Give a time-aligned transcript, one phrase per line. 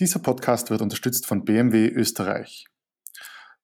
[0.00, 2.64] Dieser Podcast wird unterstützt von BMW Österreich.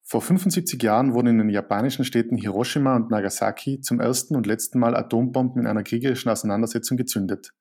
[0.03, 4.79] Vor 75 Jahren wurden in den japanischen Städten Hiroshima und Nagasaki zum ersten und letzten
[4.79, 7.53] Mal Atombomben in einer kriegerischen Auseinandersetzung gezündet.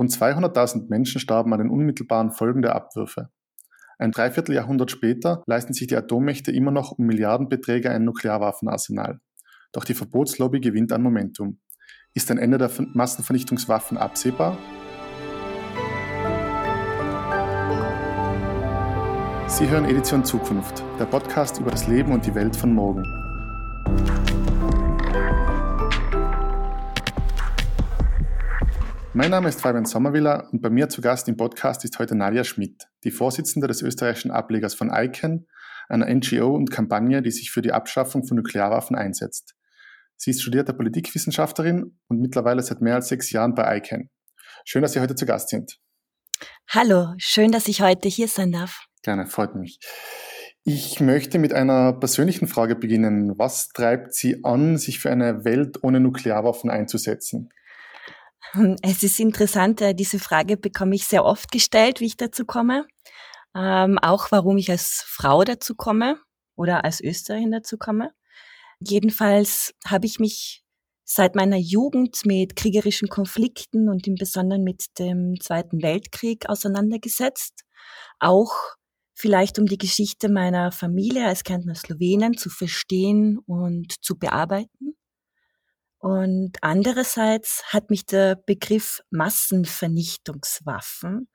[0.00, 3.28] Rund 200.000 Menschen starben an den unmittelbaren Folgen der Abwürfe.
[3.98, 9.20] Ein Dreivierteljahrhundert später leisten sich die Atommächte immer noch um Milliardenbeträge ein Nuklearwaffenarsenal.
[9.70, 11.60] Doch die Verbotslobby gewinnt an Momentum.
[12.14, 14.58] Ist ein Ende der Massenvernichtungswaffen absehbar?
[19.48, 23.02] Sie hören Edition Zukunft, der Podcast über das Leben und die Welt von morgen.
[29.14, 32.44] Mein Name ist Fabian Sommerwiller und bei mir zu Gast im Podcast ist heute Nadja
[32.44, 35.46] Schmidt, die Vorsitzende des österreichischen Ablegers von ICANN,
[35.88, 39.54] einer NGO und Kampagne, die sich für die Abschaffung von Nuklearwaffen einsetzt.
[40.16, 44.10] Sie ist studierte Politikwissenschaftlerin und mittlerweile seit mehr als sechs Jahren bei ICANN.
[44.66, 45.78] Schön, dass Sie heute zu Gast sind.
[46.68, 48.87] Hallo, schön, dass ich heute hier sein darf.
[49.08, 49.80] Gerne, freut mich.
[50.64, 53.38] Ich möchte mit einer persönlichen Frage beginnen.
[53.38, 57.48] Was treibt Sie an, sich für eine Welt ohne Nuklearwaffen einzusetzen?
[58.82, 62.86] Es ist interessant, äh, diese Frage bekomme ich sehr oft gestellt, wie ich dazu komme.
[63.56, 66.20] Ähm, auch warum ich als Frau dazu komme
[66.54, 68.10] oder als Österreicherin dazu komme.
[68.78, 70.64] Jedenfalls habe ich mich
[71.06, 77.64] seit meiner Jugend mit kriegerischen Konflikten und im Besonderen mit dem Zweiten Weltkrieg auseinandergesetzt.
[78.18, 78.52] Auch
[79.18, 84.94] vielleicht um die Geschichte meiner Familie als Kärntner Slowenen zu verstehen und zu bearbeiten.
[85.98, 91.28] Und andererseits hat mich der Begriff Massenvernichtungswaffen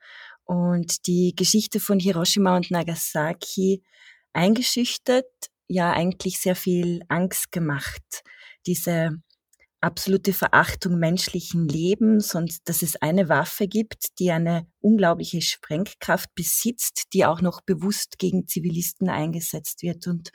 [0.45, 3.83] und die Geschichte von Hiroshima und Nagasaki
[4.31, 5.25] eingeschüchtert,
[5.67, 8.23] ja eigentlich sehr viel Angst gemacht.
[8.65, 9.21] Diese
[9.83, 17.07] absolute Verachtung menschlichen Lebens und dass es eine Waffe gibt, die eine unglaubliche Sprengkraft besitzt,
[17.13, 20.31] die auch noch bewusst gegen Zivilisten eingesetzt wird und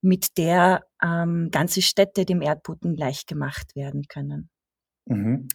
[0.00, 4.50] mit der ähm, ganze Städte dem Erdboden gleichgemacht werden können.
[5.06, 5.48] Mhm.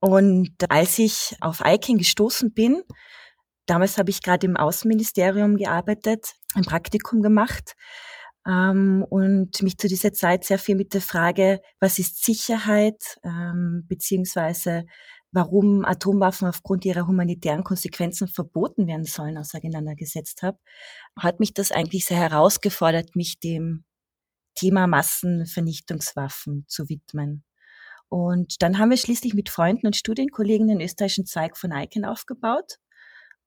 [0.00, 2.82] Und als ich auf ICANN gestoßen bin,
[3.66, 7.74] damals habe ich gerade im Außenministerium gearbeitet, ein Praktikum gemacht,
[9.08, 14.84] und mich zu dieser Zeit sehr viel mit der Frage, was ist Sicherheit, ähm, beziehungsweise
[15.32, 20.58] warum Atomwaffen aufgrund ihrer humanitären Konsequenzen verboten werden sollen, auseinandergesetzt habe,
[21.18, 23.84] hat mich das eigentlich sehr herausgefordert, mich dem
[24.54, 27.44] Thema Massenvernichtungswaffen zu widmen.
[28.08, 32.76] Und dann haben wir schließlich mit Freunden und Studienkollegen den österreichischen Zweig von ICANN aufgebaut,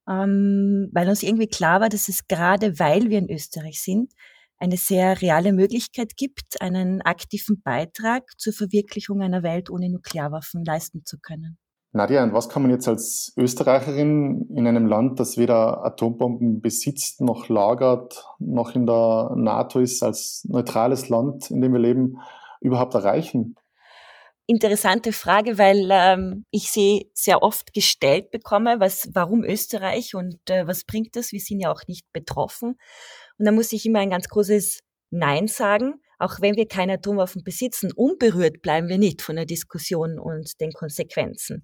[0.09, 4.11] ähm, weil uns irgendwie klar war, dass es gerade weil wir in Österreich sind,
[4.57, 11.05] eine sehr reale Möglichkeit gibt, einen aktiven Beitrag zur Verwirklichung einer Welt ohne Nuklearwaffen leisten
[11.05, 11.57] zu können.
[11.93, 17.21] Nadja, und was kann man jetzt als Österreicherin in einem Land, das weder Atombomben besitzt,
[17.21, 22.19] noch lagert, noch in der NATO ist, als neutrales Land, in dem wir leben,
[22.61, 23.55] überhaupt erreichen?
[24.49, 30.65] Interessante Frage, weil ähm, ich sie sehr oft gestellt bekomme, was, warum Österreich und äh,
[30.67, 31.33] was bringt das?
[31.33, 32.77] Wir sind ja auch nicht betroffen.
[33.37, 36.01] Und da muss ich immer ein ganz großes Nein sagen.
[36.19, 40.71] Auch wenn wir keine Atomwaffen besitzen, unberührt bleiben wir nicht von der Diskussion und den
[40.71, 41.61] Konsequenzen.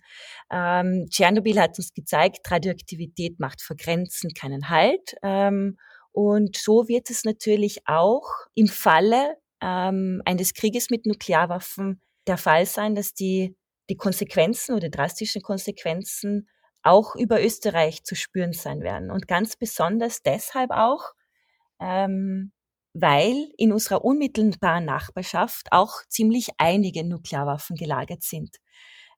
[0.52, 5.16] Ähm, Tschernobyl hat uns gezeigt, Radioaktivität macht vor Grenzen keinen Halt.
[5.24, 5.78] Ähm,
[6.12, 12.68] und so wird es natürlich auch im Falle ähm, eines Krieges mit Nuklearwaffen der Fall
[12.68, 13.58] sein, dass die,
[13.90, 16.48] die Konsequenzen oder drastischen Konsequenzen
[16.84, 19.10] auch über Österreich zu spüren sein werden.
[19.10, 21.14] Und ganz besonders deshalb auch,
[21.80, 22.52] ähm,
[22.94, 28.58] weil in unserer unmittelbaren Nachbarschaft auch ziemlich einige Nuklearwaffen gelagert sind.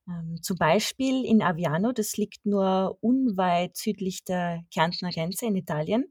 [0.08, 6.06] Ähm, zum Beispiel in Aviano, das liegt nur unweit südlich der Kärntner Grenze in Italien.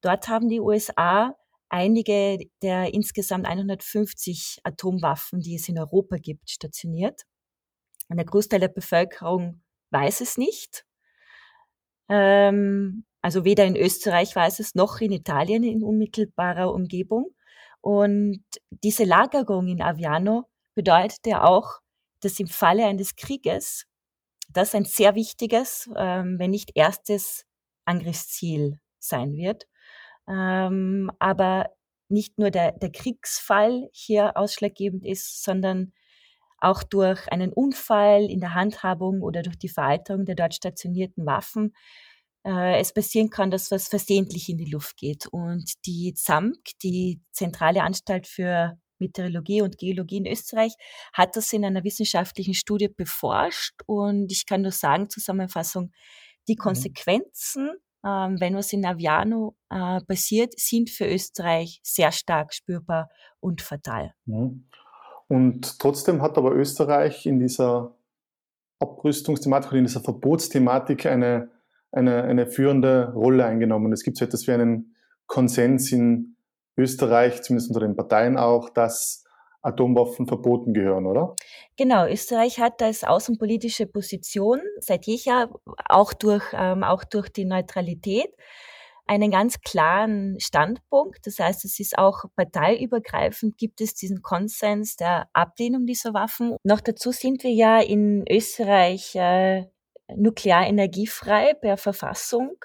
[0.00, 1.34] Dort haben die USA
[1.68, 7.22] einige der insgesamt 150 Atomwaffen, die es in Europa gibt, stationiert.
[8.08, 10.84] Und der Großteil der Bevölkerung weiß es nicht.
[12.08, 17.34] Ähm, also weder in Österreich weiß es noch in Italien in unmittelbarer Umgebung.
[17.80, 20.44] Und diese Lagerung in Aviano
[20.76, 21.80] bedeutet ja auch,
[22.20, 23.86] dass im Falle eines Krieges
[24.48, 27.44] das ein sehr wichtiges, ähm, wenn nicht erstes
[27.84, 29.66] Angriffsziel sein wird.
[30.28, 31.70] Ähm, aber
[32.08, 35.92] nicht nur der, der Kriegsfall hier ausschlaggebend ist, sondern
[36.58, 41.74] auch durch einen Unfall in der Handhabung oder durch die Veralterung der dort stationierten Waffen
[42.46, 45.26] äh, es passieren kann, dass was versehentlich in die Luft geht.
[45.26, 50.74] Und die ZAMK, die Zentrale Anstalt für Meteorologie und Geologie in Österreich,
[51.12, 53.74] hat das in einer wissenschaftlichen Studie beforscht.
[53.86, 55.92] Und ich kann nur sagen, Zusammenfassung,
[56.48, 56.62] Die mhm.
[56.62, 57.70] Konsequenzen,
[58.04, 63.08] ähm, wenn was in Aviano äh, passiert, sind für Österreich sehr stark spürbar
[63.40, 64.14] und fatal.
[65.28, 67.96] Und trotzdem hat aber Österreich in dieser
[68.78, 71.50] Abrüstungsthematik oder in dieser Verbotsthematik eine,
[71.96, 73.92] eine, eine führende Rolle eingenommen.
[73.92, 74.94] Es gibt so etwas wie einen
[75.26, 76.36] Konsens in
[76.76, 79.24] Österreich, zumindest unter den Parteien auch, dass
[79.62, 81.34] Atomwaffen verboten gehören, oder?
[81.76, 85.50] Genau, Österreich hat als außenpolitische Position seit jeher
[85.88, 88.32] auch durch, ähm, auch durch die Neutralität
[89.06, 91.26] einen ganz klaren Standpunkt.
[91.26, 96.56] Das heißt, es ist auch parteiübergreifend, gibt es diesen Konsens der Ablehnung dieser Waffen.
[96.62, 99.64] Noch dazu sind wir ja in Österreich äh,
[100.14, 102.56] nuklearenergiefrei per Verfassung.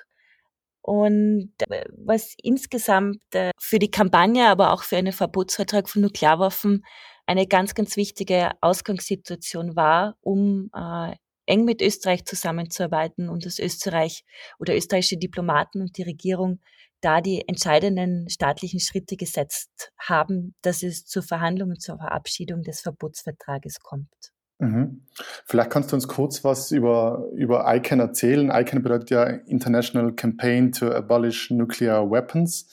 [0.82, 6.84] Und äh, was insgesamt äh, für die Kampagne, aber auch für einen Verbotsvertrag von Nuklearwaffen
[7.28, 11.16] eine ganz, ganz wichtige Ausgangssituation war, um äh,
[11.46, 14.24] eng mit Österreich zusammenzuarbeiten und dass Österreich
[14.60, 16.60] oder österreichische Diplomaten und die Regierung
[17.02, 22.82] da die entscheidenden staatlichen Schritte gesetzt haben, dass es zur Verhandlung und zur Verabschiedung des
[22.82, 24.32] Verbotsvertrages kommt.
[24.62, 25.02] Mhm.
[25.46, 28.52] Vielleicht kannst du uns kurz was über, über ICANN erzählen.
[28.52, 32.69] ICANN bedeutet ja International Campaign to Abolish Nuclear Weapons.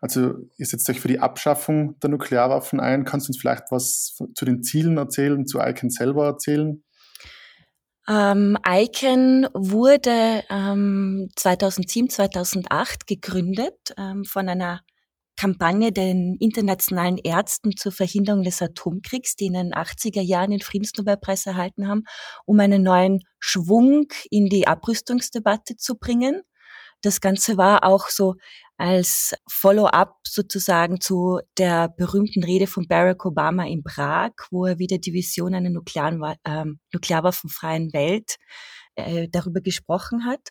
[0.00, 3.04] Also ihr setzt euch für die Abschaffung der Nuklearwaffen ein.
[3.04, 6.82] Kannst du uns vielleicht was zu den Zielen erzählen, zu ICANN selber erzählen?
[8.08, 14.80] Ähm, ICANN wurde ähm, 2007, 2008 gegründet ähm, von einer
[15.40, 21.46] Kampagne den internationalen Ärzten zur Verhinderung des Atomkriegs, die in den 80er Jahren den Friedensnobelpreis
[21.46, 22.02] erhalten haben,
[22.44, 26.42] um einen neuen Schwung in die Abrüstungsdebatte zu bringen.
[27.00, 28.34] Das Ganze war auch so
[28.76, 34.98] als Follow-up sozusagen zu der berühmten Rede von Barack Obama in Prag, wo er wieder
[34.98, 38.36] die Vision einer nuklearen, äh, nuklearwaffenfreien Welt
[38.94, 40.50] äh, darüber gesprochen hat.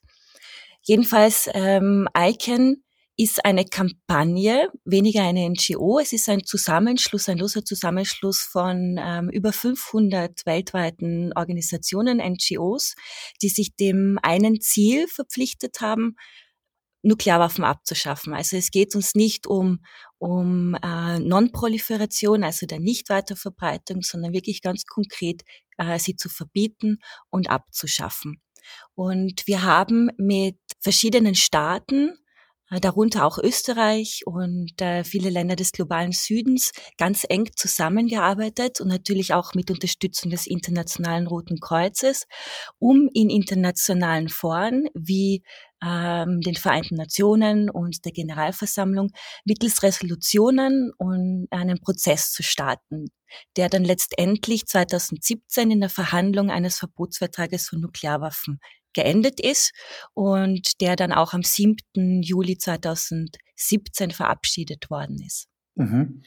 [0.81, 2.83] Jedenfalls ähm, ICANN
[3.19, 5.99] ist eine Kampagne, weniger eine NGO.
[5.99, 12.95] Es ist ein Zusammenschluss, ein loser Zusammenschluss von ähm, über 500 weltweiten Organisationen, NGOs,
[13.41, 16.15] die sich dem einen Ziel verpflichtet haben,
[17.01, 18.33] Nuklearwaffen abzuschaffen.
[18.33, 19.79] Also es geht uns nicht um,
[20.17, 25.41] um äh, Non-Proliferation, also der Nichtweiterverbreitung, sondern wirklich ganz konkret,
[25.77, 26.99] äh, sie zu verbieten
[27.29, 28.41] und abzuschaffen.
[28.95, 32.17] Und wir haben mit verschiedenen Staaten
[32.81, 39.33] darunter auch Österreich und äh, viele Länder des globalen Südens ganz eng zusammengearbeitet und natürlich
[39.33, 42.27] auch mit Unterstützung des Internationalen Roten Kreuzes,
[42.77, 45.43] um in internationalen Foren wie
[45.83, 49.11] ähm, den Vereinten Nationen und der Generalversammlung
[49.45, 53.05] mittels Resolutionen und einen Prozess zu starten,
[53.55, 58.59] der dann letztendlich 2017 in der Verhandlung eines Verbotsvertrages von Nuklearwaffen
[58.93, 59.71] geendet ist
[60.13, 61.77] und der dann auch am 7.
[62.21, 65.47] Juli 2017 verabschiedet worden ist.
[65.75, 66.23] Mhm.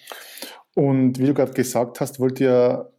[0.75, 2.93] Und wie du gerade gesagt hast, wollt ihr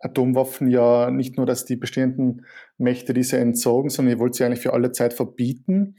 [0.00, 2.46] Atomwaffen ja nicht nur, dass die bestehenden
[2.78, 5.96] Mächte diese entsorgen, sondern ihr wollt sie eigentlich für alle Zeit verbieten.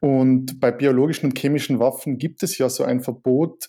[0.00, 3.68] Und bei biologischen und chemischen Waffen gibt es ja so ein Verbot.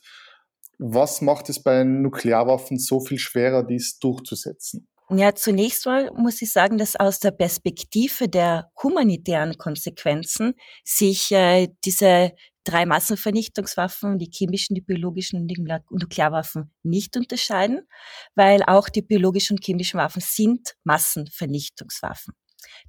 [0.78, 4.88] Was macht es bei Nuklearwaffen so viel schwerer, dies durchzusetzen?
[5.10, 10.54] Ja, zunächst mal muss ich sagen, dass aus der Perspektive der humanitären Konsequenzen
[10.84, 12.32] sich äh, diese
[12.64, 17.88] drei Massenvernichtungswaffen, die chemischen, die biologischen und die Nuklearwaffen nicht unterscheiden,
[18.36, 22.34] weil auch die biologischen und chemischen Waffen sind Massenvernichtungswaffen.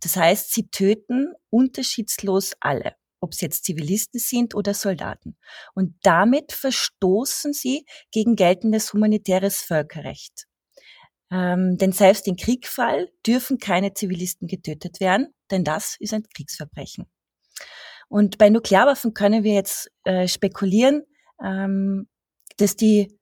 [0.00, 5.37] Das heißt, sie töten unterschiedslos alle, ob es jetzt Zivilisten sind oder Soldaten.
[5.75, 10.47] Und damit verstoßen sie gegen geltendes humanitäres Völkerrecht.
[11.35, 17.07] Ähm, denn selbst im Kriegfall dürfen keine Zivilisten getötet werden, denn das ist ein Kriegsverbrechen.
[18.09, 21.03] Und bei Nuklearwaffen können wir jetzt äh, spekulieren,
[21.43, 22.07] ähm,
[22.59, 23.19] dass die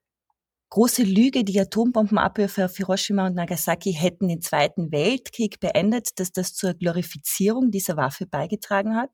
[0.68, 6.52] große Lüge, die Atombombenabwürfe auf Hiroshima und Nagasaki hätten den Zweiten Weltkrieg beendet, dass das
[6.52, 9.10] zur Glorifizierung dieser Waffe beigetragen hat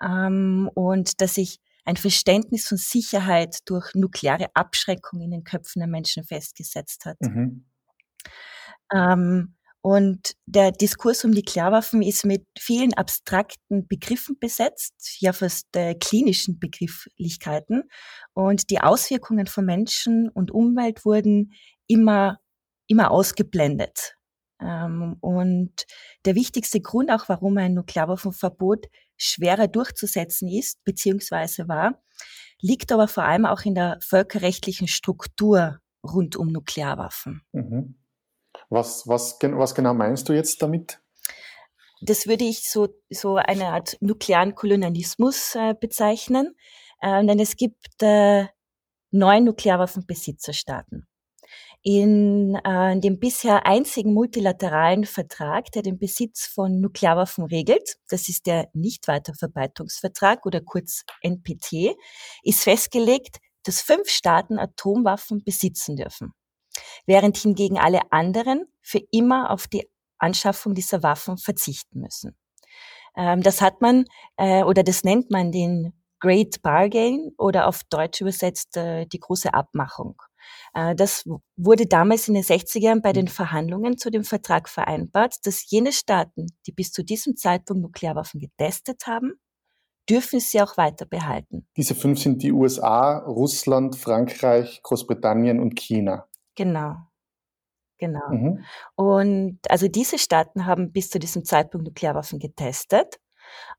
[0.00, 5.88] ähm, und dass sich ein Verständnis von Sicherheit durch nukleare Abschreckung in den Köpfen der
[5.88, 7.16] Menschen festgesetzt hat.
[7.20, 7.64] Mhm.
[8.92, 9.56] Ähm,
[9.86, 15.94] und der Diskurs um die Klärwaffen ist mit vielen abstrakten Begriffen besetzt, ja fast äh,
[15.94, 17.84] klinischen Begrifflichkeiten.
[18.34, 21.52] Und die Auswirkungen von Menschen und Umwelt wurden
[21.86, 22.40] immer,
[22.88, 24.16] immer ausgeblendet.
[24.60, 25.86] Ähm, und
[26.24, 32.02] der wichtigste Grund auch, warum ein Nuklearwaffenverbot schwerer durchzusetzen ist, beziehungsweise war,
[32.60, 37.42] liegt aber vor allem auch in der völkerrechtlichen Struktur rund um Nuklearwaffen.
[37.52, 37.94] Mhm.
[38.68, 41.00] Was, was, was genau meinst du jetzt damit?
[42.02, 46.54] Das würde ich so, so eine Art nuklearen Kolonialismus äh, bezeichnen,
[47.00, 48.46] äh, denn es gibt äh,
[49.10, 51.06] neun Nuklearwaffenbesitzerstaaten.
[51.82, 58.28] In, äh, in dem bisher einzigen multilateralen Vertrag, der den Besitz von Nuklearwaffen regelt, das
[58.28, 61.96] ist der Nichtweiterverbreitungsvertrag oder kurz NPT,
[62.42, 66.32] ist festgelegt, dass fünf Staaten Atomwaffen besitzen dürfen,
[67.06, 72.36] während hingegen alle anderen für immer auf die Anschaffung dieser Waffen verzichten müssen.
[73.16, 74.04] Ähm, das hat man
[74.36, 79.52] äh, oder das nennt man den Great Bargain oder auf Deutsch übersetzt äh, die große
[79.52, 80.20] Abmachung.
[80.74, 81.24] Äh, das
[81.56, 85.92] wurde damals in den 60er Jahren bei den Verhandlungen zu dem Vertrag vereinbart, dass jene
[85.92, 89.34] Staaten, die bis zu diesem Zeitpunkt Nuklearwaffen getestet haben,
[90.08, 91.66] dürfen sie auch weiter behalten.
[91.76, 96.28] Diese fünf sind die USA, Russland, Frankreich, Großbritannien und China.
[96.56, 96.96] Genau.
[97.98, 98.28] Genau.
[98.30, 98.64] Mhm.
[98.94, 103.18] Und also diese Staaten haben bis zu diesem Zeitpunkt Nuklearwaffen getestet.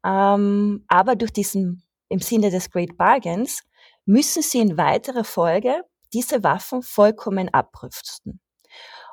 [0.04, 3.64] Ähm, aber durch diesen, im Sinne des Great Bargains,
[4.06, 8.40] müssen sie in weiterer Folge diese Waffen vollkommen abrüsten.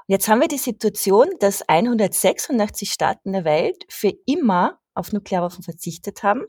[0.06, 6.23] Jetzt haben wir die Situation, dass 186 Staaten der Welt für immer auf Nuklearwaffen verzichtet
[6.23, 6.44] haben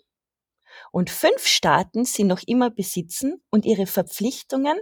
[0.92, 4.78] und fünf Staaten sie noch immer besitzen und ihre Verpflichtungen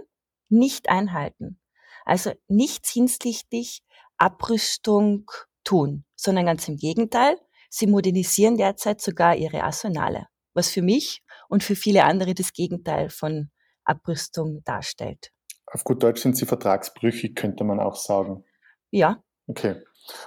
[0.48, 1.58] nicht einhalten.
[2.04, 3.82] Also nichts hinsichtlich
[4.18, 5.30] Abrüstung
[5.64, 7.38] tun, sondern ganz im Gegenteil,
[7.70, 13.10] sie modernisieren derzeit sogar ihre Arsenale, was für mich und für viele andere das Gegenteil
[13.10, 13.50] von
[13.84, 15.30] Abrüstung darstellt.
[15.66, 18.44] Auf gut Deutsch sind sie vertragsbrüchig, könnte man auch sagen.
[18.90, 19.22] Ja.
[19.46, 19.82] Okay.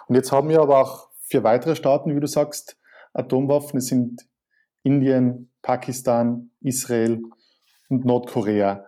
[0.07, 2.77] Und jetzt haben wir aber auch vier weitere Staaten, wie du sagst,
[3.13, 3.77] Atomwaffen.
[3.77, 4.27] Es sind
[4.84, 7.22] Indien, Pakistan, Israel
[7.89, 8.86] und Nordkorea.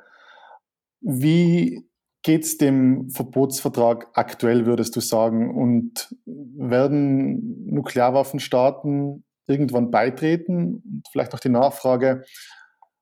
[1.02, 1.89] Wie
[2.24, 5.56] geht es dem Verbotsvertrag aktuell, würdest du sagen?
[5.56, 10.82] Und werden Nuklearwaffenstaaten irgendwann beitreten?
[10.84, 12.24] Und vielleicht auch die Nachfrage,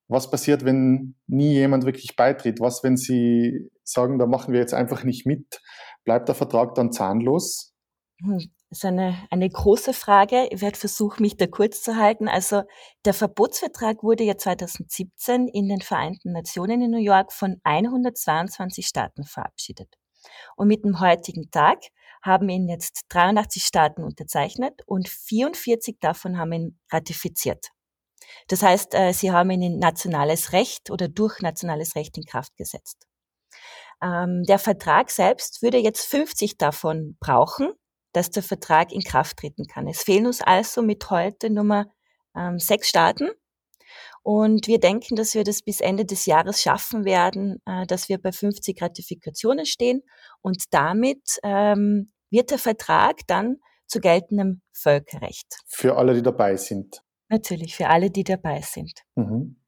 [0.07, 2.59] was passiert, wenn nie jemand wirklich beitritt?
[2.59, 5.61] Was, wenn sie sagen, da machen wir jetzt einfach nicht mit?
[6.05, 7.73] Bleibt der Vertrag dann zahnlos?
[8.69, 10.47] Das ist eine, eine große Frage.
[10.51, 12.27] Ich werde versuchen, mich da kurz zu halten.
[12.27, 12.63] Also
[13.05, 19.23] der Verbotsvertrag wurde ja 2017 in den Vereinten Nationen in New York von 122 Staaten
[19.23, 19.95] verabschiedet.
[20.57, 21.79] Und mit dem heutigen Tag
[22.21, 27.69] haben ihn jetzt 83 Staaten unterzeichnet und 44 davon haben ihn ratifiziert.
[28.49, 32.57] Das heißt, äh, sie haben ihn in nationales Recht oder durch nationales Recht in Kraft
[32.57, 33.07] gesetzt.
[34.03, 37.73] Ähm, der Vertrag selbst würde jetzt 50 davon brauchen,
[38.17, 39.87] dass der Vertrag in Kraft treten kann.
[39.87, 41.85] Es fehlen uns also mit heute Nummer
[42.35, 43.29] ähm, sechs Staaten.
[44.23, 48.19] Und wir denken, dass wir das bis Ende des Jahres schaffen werden, äh, dass wir
[48.19, 50.01] bei 50 Ratifikationen stehen.
[50.41, 55.59] Und damit ähm, wird der Vertrag dann zu geltendem Völkerrecht.
[55.67, 57.03] Für alle, die dabei sind.
[57.29, 58.93] Natürlich, für alle, die dabei sind.
[59.13, 59.61] Mhm.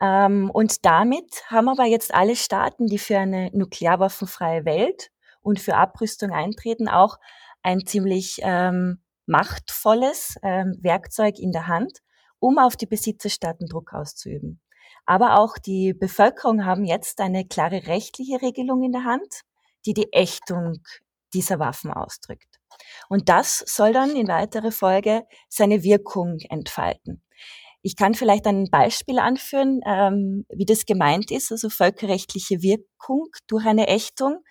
[0.00, 5.10] Ähm, und damit haben aber jetzt alle Staaten, die für eine nuklearwaffenfreie Welt
[5.42, 7.18] und für Abrüstung eintreten, auch
[7.66, 11.98] ein ziemlich ähm, machtvolles ähm, Werkzeug in der Hand,
[12.38, 14.60] um auf die Besitzerstaaten Druck auszuüben.
[15.04, 19.42] Aber auch die Bevölkerung haben jetzt eine klare rechtliche Regelung in der Hand,
[19.84, 20.78] die die Ächtung
[21.34, 22.60] dieser Waffen ausdrückt.
[23.08, 27.22] Und das soll dann in weiterer Folge seine Wirkung entfalten.
[27.82, 33.64] Ich kann vielleicht ein Beispiel anführen, ähm, wie das gemeint ist, also völkerrechtliche Wirkung durch
[33.66, 34.42] eine Ächtung.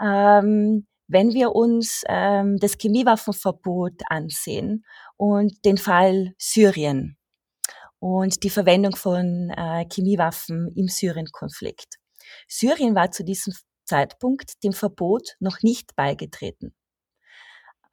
[0.00, 4.84] Ähm, wenn wir uns ähm, das Chemiewaffenverbot ansehen
[5.16, 7.18] und den Fall Syrien
[7.98, 11.98] und die Verwendung von äh, Chemiewaffen im Syrien-Konflikt.
[12.48, 13.52] Syrien war zu diesem
[13.84, 16.74] Zeitpunkt dem Verbot noch nicht beigetreten.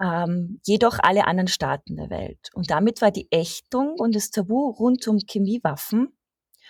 [0.02, 2.50] Ähm, jedoch alle anderen Staaten der Welt.
[2.54, 6.18] Und damit war die Ächtung und das Tabu rund um Chemiewaffen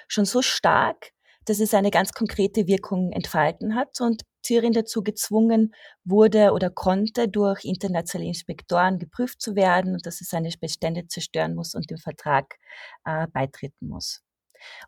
[0.07, 1.11] schon so stark,
[1.49, 7.27] dass es eine ganz konkrete Wirkung entfalten hat und Syrien dazu gezwungen wurde oder konnte,
[7.27, 11.97] durch internationale Inspektoren geprüft zu werden und dass es seine Bestände zerstören muss und dem
[11.97, 12.55] Vertrag
[13.03, 14.21] äh, beitreten muss.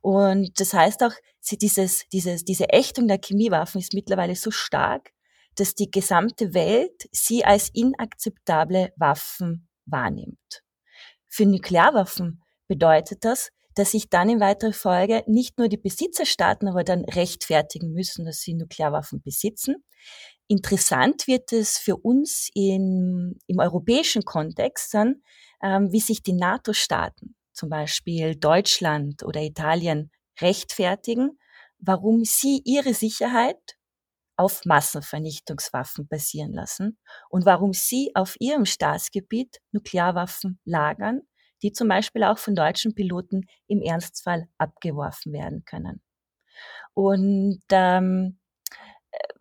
[0.02, 1.14] Und das heißt auch,
[1.50, 5.12] dieses, dieses, diese Ächtung der Chemiewaffen ist mittlerweile so stark,
[5.56, 10.64] dass die gesamte Welt sie als inakzeptable Waffen wahrnimmt.
[11.28, 16.84] Für Nuklearwaffen bedeutet das, dass sich dann in weiterer Folge nicht nur die Besitzerstaaten aber
[16.84, 19.84] dann rechtfertigen müssen, dass sie Nuklearwaffen besitzen.
[20.48, 25.22] Interessant wird es für uns in, im europäischen Kontext dann,
[25.64, 30.12] ähm, wie sich die NATO-Staaten, zum Beispiel Deutschland oder Italien,
[30.42, 31.40] rechtfertigen,
[31.80, 33.78] warum sie ihre Sicherheit
[34.36, 36.98] auf Massenvernichtungswaffen basieren lassen
[37.30, 41.22] und warum sie auf ihrem Staatsgebiet Nuklearwaffen lagern,
[41.64, 46.02] die zum Beispiel auch von deutschen Piloten im Ernstfall abgeworfen werden können.
[46.94, 48.38] Und ähm,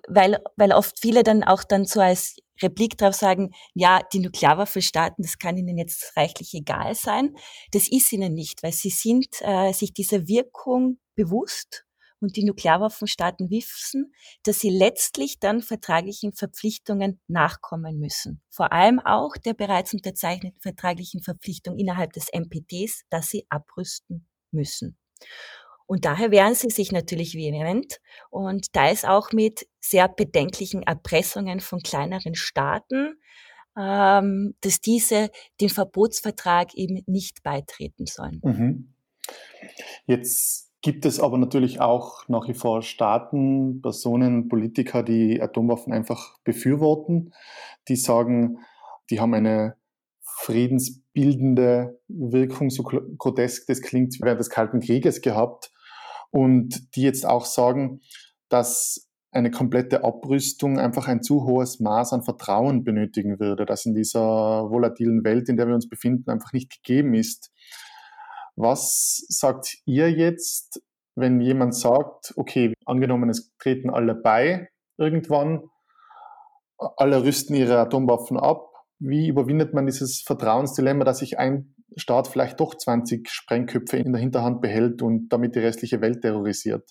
[0.09, 4.83] weil, weil oft viele dann auch dann so als Replik drauf sagen, ja, die Nuklearwaffe
[4.83, 7.35] starten, das kann ihnen jetzt reichlich egal sein.
[7.73, 11.85] Das ist ihnen nicht, weil sie sind äh, sich dieser Wirkung bewusst
[12.21, 14.13] und die Nuklearwaffenstaaten wissen,
[14.43, 18.43] dass sie letztlich dann vertraglichen Verpflichtungen nachkommen müssen.
[18.51, 24.97] Vor allem auch der bereits unterzeichneten vertraglichen Verpflichtung innerhalb des NPTs, dass sie abrüsten müssen.
[25.87, 28.01] Und daher wehren sie sich natürlich vehement
[28.31, 33.21] und da ist auch mit sehr bedenklichen Erpressungen von kleineren Staaten,
[33.77, 38.41] ähm, dass diese den Verbotsvertrag eben nicht beitreten sollen.
[38.45, 38.95] Mhm.
[40.07, 46.39] Jetzt gibt es aber natürlich auch nach wie vor Staaten, Personen, Politiker, die Atomwaffen einfach
[46.45, 47.33] befürworten,
[47.89, 48.59] die sagen,
[49.11, 49.77] die haben eine
[50.23, 55.71] friedensbildende Wirkung, so grotesk das klingt, während des Kalten Krieges gehabt
[56.31, 58.01] und die jetzt auch sagen,
[58.49, 63.95] dass eine komplette Abrüstung einfach ein zu hohes Maß an Vertrauen benötigen würde, das in
[63.95, 67.53] dieser volatilen Welt, in der wir uns befinden, einfach nicht gegeben ist.
[68.57, 70.83] Was sagt ihr jetzt,
[71.15, 75.63] wenn jemand sagt, okay, angenommen, es treten alle bei irgendwann,
[76.79, 82.61] alle rüsten ihre Atomwaffen ab, wie überwindet man dieses Vertrauensdilemma, dass sich ein Staat vielleicht
[82.61, 86.89] doch 20 Sprengköpfe in der Hinterhand behält und damit die restliche Welt terrorisiert?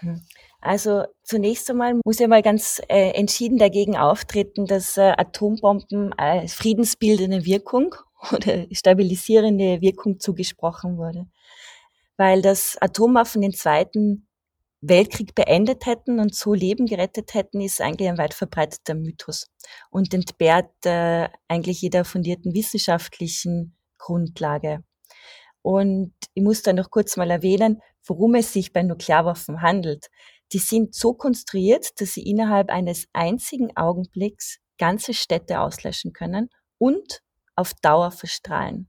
[0.00, 0.20] Hm.
[0.60, 6.54] Also zunächst einmal muss ja mal ganz äh, entschieden dagegen auftreten, dass äh, Atombomben als
[6.54, 7.94] friedensbildende Wirkung
[8.32, 11.26] oder stabilisierende Wirkung zugesprochen wurde.
[12.16, 14.26] Weil das Atomwaffen den Zweiten
[14.80, 19.48] Weltkrieg beendet hätten und so Leben gerettet hätten, ist eigentlich ein weit verbreiteter Mythos
[19.90, 24.84] und entbehrt äh, eigentlich jeder fundierten wissenschaftlichen Grundlage.
[25.62, 30.06] Und ich muss da noch kurz mal erwähnen, worum es sich bei Nuklearwaffen handelt.
[30.52, 37.22] Die sind so konstruiert, dass sie innerhalb eines einzigen Augenblicks ganze Städte auslöschen können und
[37.56, 38.88] auf Dauer verstrahlen.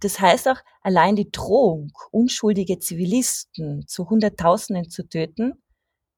[0.00, 5.62] Das heißt auch, allein die Drohung, unschuldige Zivilisten zu Hunderttausenden zu töten,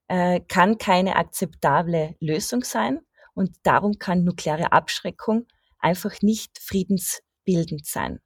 [0.09, 3.01] äh, kann keine akzeptable Lösung sein
[3.35, 5.47] und darum kann nukleare Abschreckung
[5.79, 8.21] einfach nicht friedens bildend sein.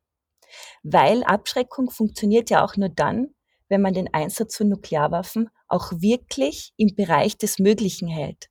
[0.83, 3.35] Weil Abschreckung funktioniert ja auch nur dann,
[3.69, 8.49] wenn man den Einsatz von Nuklearwaffen auch wirklich im Bereich des Möglichen hält.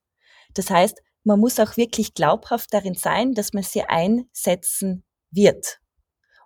[0.54, 5.78] Das heißt, man muss auch wirklich glaubhaft darin sein, dass man sie einsetzen wird.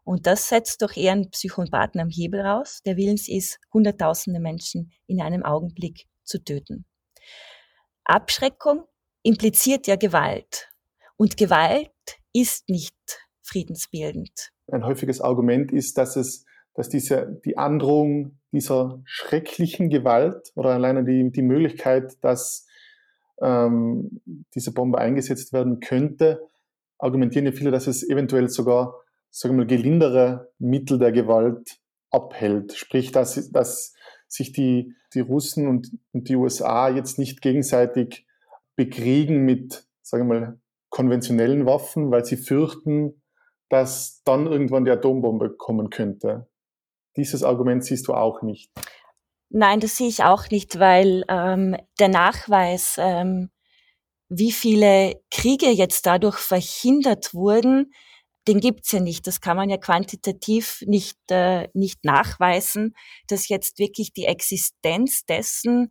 [0.04, 4.92] Und das setzt doch eher einen Psychopathen am Hebel raus, der willens ist, hunderttausende Menschen
[5.06, 6.84] in einem Augenblick zu töten.
[8.04, 8.84] Abschreckung
[9.22, 10.68] impliziert ja Gewalt.
[11.16, 11.90] Und Gewalt
[12.32, 12.94] ist nicht
[13.42, 14.52] friedensbildend.
[14.70, 21.04] Ein häufiges Argument ist, dass es, dass diese, die Androhung dieser schrecklichen Gewalt oder alleine
[21.04, 22.65] die, die Möglichkeit, dass
[23.42, 24.20] ähm,
[24.54, 26.40] diese Bombe eingesetzt werden könnte,
[26.98, 28.94] argumentieren ja viele, dass es eventuell sogar,
[29.30, 31.78] sagen wir mal, gelindere Mittel der Gewalt
[32.10, 32.72] abhält.
[32.74, 33.94] Sprich, dass, dass
[34.28, 38.26] sich die, die Russen und, und die USA jetzt nicht gegenseitig
[38.76, 43.22] bekriegen mit, sagen wir mal, konventionellen Waffen, weil sie fürchten,
[43.68, 46.48] dass dann irgendwann die Atombombe kommen könnte.
[47.16, 48.70] Dieses Argument siehst du auch nicht.
[49.58, 53.48] Nein, das sehe ich auch nicht, weil ähm, der Nachweis, ähm,
[54.28, 57.90] wie viele Kriege jetzt dadurch verhindert wurden,
[58.48, 59.26] den gibt's ja nicht.
[59.26, 62.94] Das kann man ja quantitativ nicht, äh, nicht nachweisen,
[63.28, 65.90] dass jetzt wirklich die Existenz dessen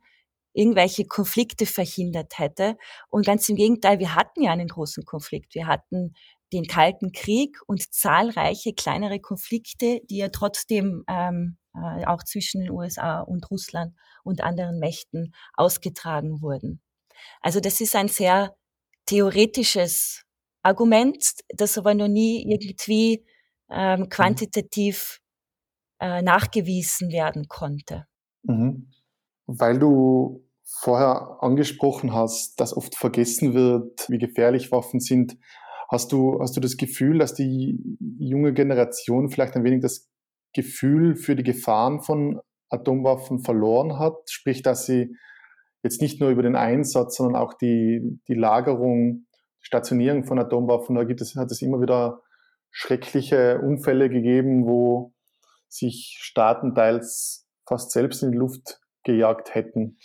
[0.54, 2.78] irgendwelche Konflikte verhindert hätte.
[3.10, 5.56] Und ganz im Gegenteil, wir hatten ja einen großen Konflikt.
[5.56, 6.14] Wir hatten
[6.54, 11.65] den Kalten Krieg und zahlreiche kleinere Konflikte, die ja trotzdem ähm, äh,
[12.06, 16.82] auch zwischen den USA und Russland und anderen Mächten ausgetragen wurden.
[17.42, 18.56] Also das ist ein sehr
[19.06, 20.24] theoretisches
[20.64, 23.26] Argument, das aber noch nie irgendwie
[23.70, 24.10] ähm, mhm.
[24.10, 25.22] quantitativ
[26.00, 28.06] äh, nachgewiesen werden konnte.
[28.44, 28.90] Mhm.
[29.46, 35.38] Weil du vorher angesprochen hast, dass oft vergessen wird, wie gefährlich Waffen sind,
[35.88, 37.80] Hast du, hast du das Gefühl, dass die
[38.18, 40.10] junge Generation vielleicht ein wenig das
[40.56, 44.16] Gefühl für die Gefahren von Atomwaffen verloren hat?
[44.30, 45.16] Sprich, dass sie
[45.84, 49.28] jetzt nicht nur über den Einsatz, sondern auch die, die Lagerung,
[49.62, 52.22] die Stationierung von Atomwaffen, da gibt es, hat es immer wieder
[52.72, 55.14] schreckliche Unfälle gegeben, wo
[55.70, 59.98] sich Staaten teils fast selbst in die Luft gejagt hätten.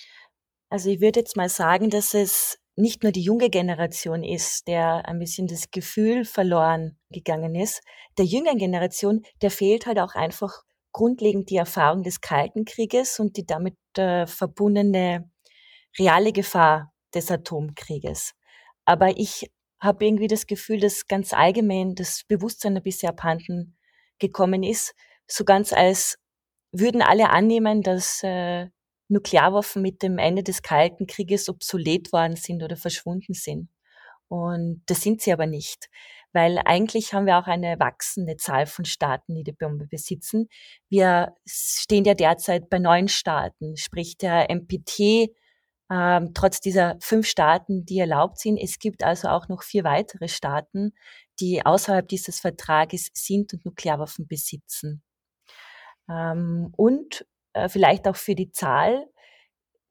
[0.69, 5.07] Also ich würde jetzt mal sagen, dass es nicht nur die junge Generation ist, der
[5.07, 7.83] ein bisschen das Gefühl verloren gegangen ist.
[8.19, 10.63] Der jüngeren Generation, der fehlt halt auch einfach
[10.93, 15.31] grundlegend die Erfahrung des Kalten Krieges und die damit äh, verbundene
[15.99, 18.33] reale Gefahr des Atomkrieges.
[18.85, 23.77] Aber ich habe irgendwie das Gefühl, dass ganz allgemein das Bewusstsein ein bisschen abhanden
[24.19, 24.95] gekommen ist,
[25.27, 26.19] so ganz als
[26.73, 28.69] würden alle annehmen, dass äh,
[29.11, 33.69] Nuklearwaffen mit dem Ende des Kalten Krieges obsolet worden sind oder verschwunden sind.
[34.29, 35.91] Und das sind sie aber nicht,
[36.33, 40.49] weil eigentlich haben wir auch eine wachsende Zahl von Staaten, die die Bombe besitzen.
[40.89, 45.35] Wir stehen ja derzeit bei neun Staaten, sprich der MPT,
[45.91, 48.57] ähm, trotz dieser fünf Staaten, die erlaubt sind.
[48.59, 50.93] Es gibt also auch noch vier weitere Staaten,
[51.41, 55.03] die außerhalb dieses Vertrages sind und Nuklearwaffen besitzen.
[56.09, 59.07] Ähm, und äh, vielleicht auch für die Zahl,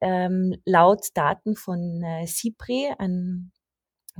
[0.00, 3.52] ähm, laut Daten von äh, SIPRI, einem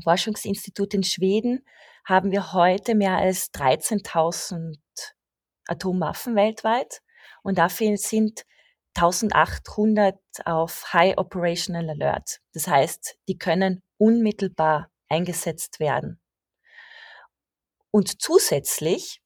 [0.03, 1.65] Forschungsinstitut in Schweden,
[2.05, 4.79] haben wir heute mehr als 13.000
[5.67, 7.01] Atomwaffen weltweit
[7.43, 8.45] und dafür sind
[8.97, 12.41] 1800 auf High Operational Alert.
[12.53, 16.21] Das heißt, die können unmittelbar eingesetzt werden.
[17.93, 19.21] Und zusätzlich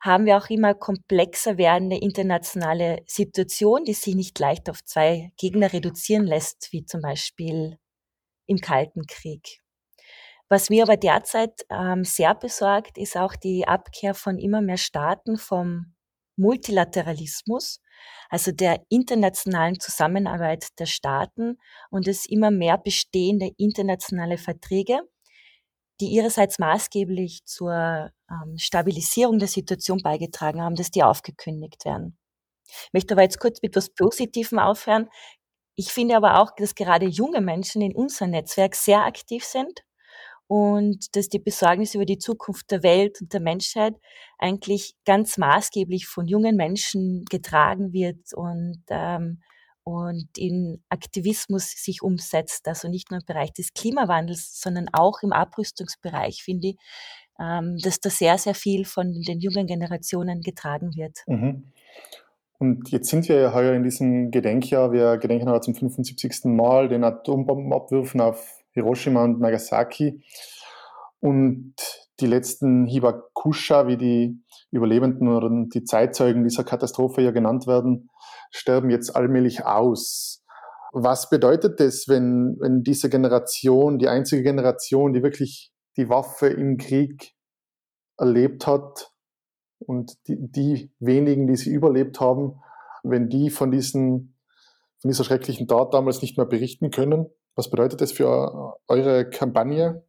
[0.00, 5.72] haben wir auch immer komplexer werdende internationale Situation, die sich nicht leicht auf zwei Gegner
[5.72, 7.78] reduzieren lässt, wie zum Beispiel
[8.46, 9.60] im Kalten Krieg.
[10.48, 15.36] Was mir aber derzeit ähm, sehr besorgt, ist auch die Abkehr von immer mehr Staaten
[15.36, 15.94] vom
[16.36, 17.80] Multilateralismus,
[18.30, 21.58] also der internationalen Zusammenarbeit der Staaten
[21.90, 25.00] und es immer mehr bestehende internationale Verträge,
[26.00, 32.16] die ihrerseits maßgeblich zur ähm, Stabilisierung der Situation beigetragen haben, dass die aufgekündigt werden.
[32.66, 35.08] Ich möchte aber jetzt kurz mit etwas Positivem aufhören.
[35.76, 39.80] Ich finde aber auch, dass gerade junge Menschen in unserem Netzwerk sehr aktiv sind
[40.46, 43.94] und dass die Besorgnis über die Zukunft der Welt und der Menschheit
[44.38, 49.40] eigentlich ganz maßgeblich von jungen Menschen getragen wird und ähm,
[49.82, 55.32] und in Aktivismus sich umsetzt, also nicht nur im Bereich des Klimawandels, sondern auch im
[55.32, 56.76] Abrüstungsbereich, finde ich,
[57.40, 61.18] ähm, dass da sehr, sehr viel von den jungen Generationen getragen wird.
[61.26, 61.64] Mhm.
[62.58, 66.44] Und jetzt sind wir ja heuer in diesem Gedenkjahr, wir gedenken heute zum 75.
[66.44, 70.22] Mal den Atombombenabwürfen auf Hiroshima und Nagasaki.
[71.20, 71.74] Und
[72.20, 78.10] die letzten Hibakusha, wie die Überlebenden oder die Zeitzeugen dieser Katastrophe ja genannt werden,
[78.50, 80.44] sterben jetzt allmählich aus.
[80.92, 86.78] Was bedeutet das, wenn, wenn diese Generation, die einzige Generation, die wirklich die Waffe im
[86.78, 87.34] Krieg
[88.16, 89.12] erlebt hat
[89.78, 92.60] und die, die wenigen, die sie überlebt haben,
[93.02, 94.34] wenn die von, diesen,
[94.98, 97.26] von dieser schrecklichen Tat damals nicht mehr berichten können?
[97.54, 100.04] Was bedeutet das für eure Kampagne?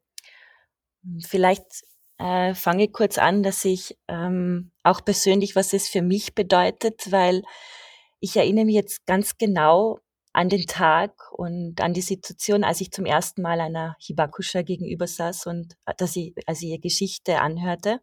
[1.25, 1.65] Vielleicht
[2.17, 7.11] äh, fange ich kurz an, dass ich ähm, auch persönlich, was es für mich bedeutet,
[7.11, 7.43] weil
[8.19, 9.99] ich erinnere mich jetzt ganz genau
[10.33, 15.07] an den Tag und an die Situation, als ich zum ersten Mal einer Hibakusha gegenüber
[15.07, 17.99] saß und äh, dass ich, als ich ihr Geschichte anhörte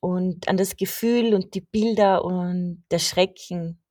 [0.00, 3.82] und an das Gefühl und die Bilder und der Schrecken,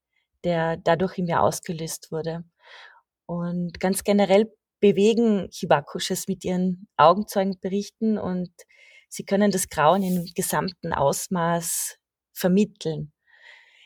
[0.43, 2.43] der dadurch in mir ausgelöst wurde.
[3.25, 8.51] Und ganz generell bewegen Hibakushas mit ihren Augenzeugenberichten und
[9.09, 11.97] sie können das Grauen im gesamten Ausmaß
[12.33, 13.13] vermitteln.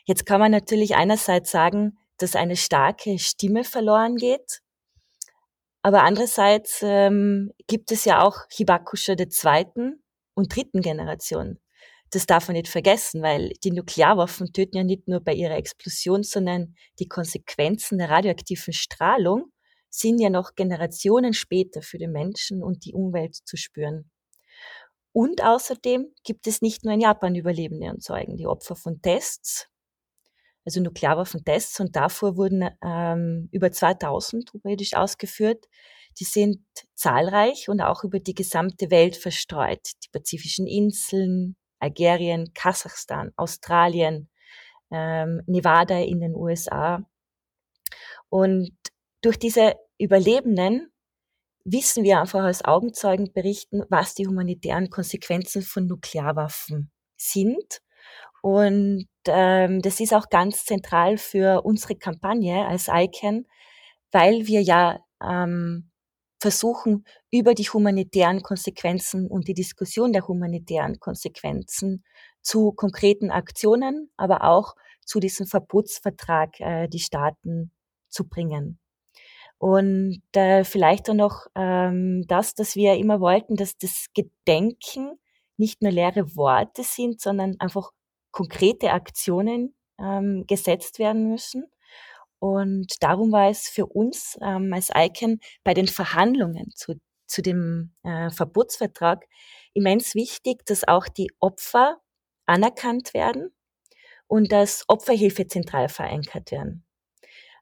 [0.04, 4.60] Jetzt kann man natürlich einerseits sagen, dass eine starke Stimme verloren geht,
[5.82, 10.02] aber andererseits ähm, gibt es ja auch Hibakusha der zweiten
[10.34, 11.58] und dritten Generation.
[12.10, 16.22] Das darf man nicht vergessen, weil die Nuklearwaffen töten ja nicht nur bei ihrer Explosion,
[16.22, 19.52] sondern die Konsequenzen der radioaktiven Strahlung
[19.88, 24.10] sind ja noch Generationen später für den Menschen und die Umwelt zu spüren.
[25.12, 29.68] Und außerdem gibt es nicht nur in Japan Überlebende und Zeugen, die Opfer von Tests,
[30.64, 35.66] also Nuklearwaffentests, und davor wurden ähm, über 2000 oberirdisch ausgeführt.
[36.18, 36.58] Die sind
[36.94, 39.80] zahlreich und auch über die gesamte Welt verstreut.
[40.04, 44.28] Die pazifischen Inseln, Algerien, Kasachstan, Australien,
[44.90, 47.04] ähm, Nevada in den USA.
[48.28, 48.72] Und
[49.22, 50.92] durch diese Überlebenden
[51.64, 57.82] wissen wir einfach als Augenzeugen berichten, was die humanitären Konsequenzen von Nuklearwaffen sind.
[58.42, 63.46] Und ähm, das ist auch ganz zentral für unsere Kampagne als ICANN,
[64.12, 65.90] weil wir ja ähm,
[66.40, 72.04] versuchen, über die humanitären Konsequenzen und die Diskussion der humanitären Konsequenzen
[72.42, 77.72] zu konkreten Aktionen, aber auch zu diesem Verbotsvertrag äh, die Staaten
[78.08, 78.78] zu bringen.
[79.58, 85.18] Und äh, vielleicht auch noch ähm, das, dass wir immer wollten, dass das Gedenken
[85.58, 87.90] nicht nur leere Worte sind, sondern einfach
[88.30, 91.64] konkrete Aktionen ähm, gesetzt werden müssen.
[92.38, 96.94] Und darum war es für uns ähm, als ICANN bei den Verhandlungen zu,
[97.26, 99.26] zu dem äh, Verbotsvertrag
[99.74, 102.00] immens wichtig, dass auch die Opfer
[102.46, 103.52] anerkannt werden
[104.26, 106.84] und dass Opferhilfe zentral verankert werden.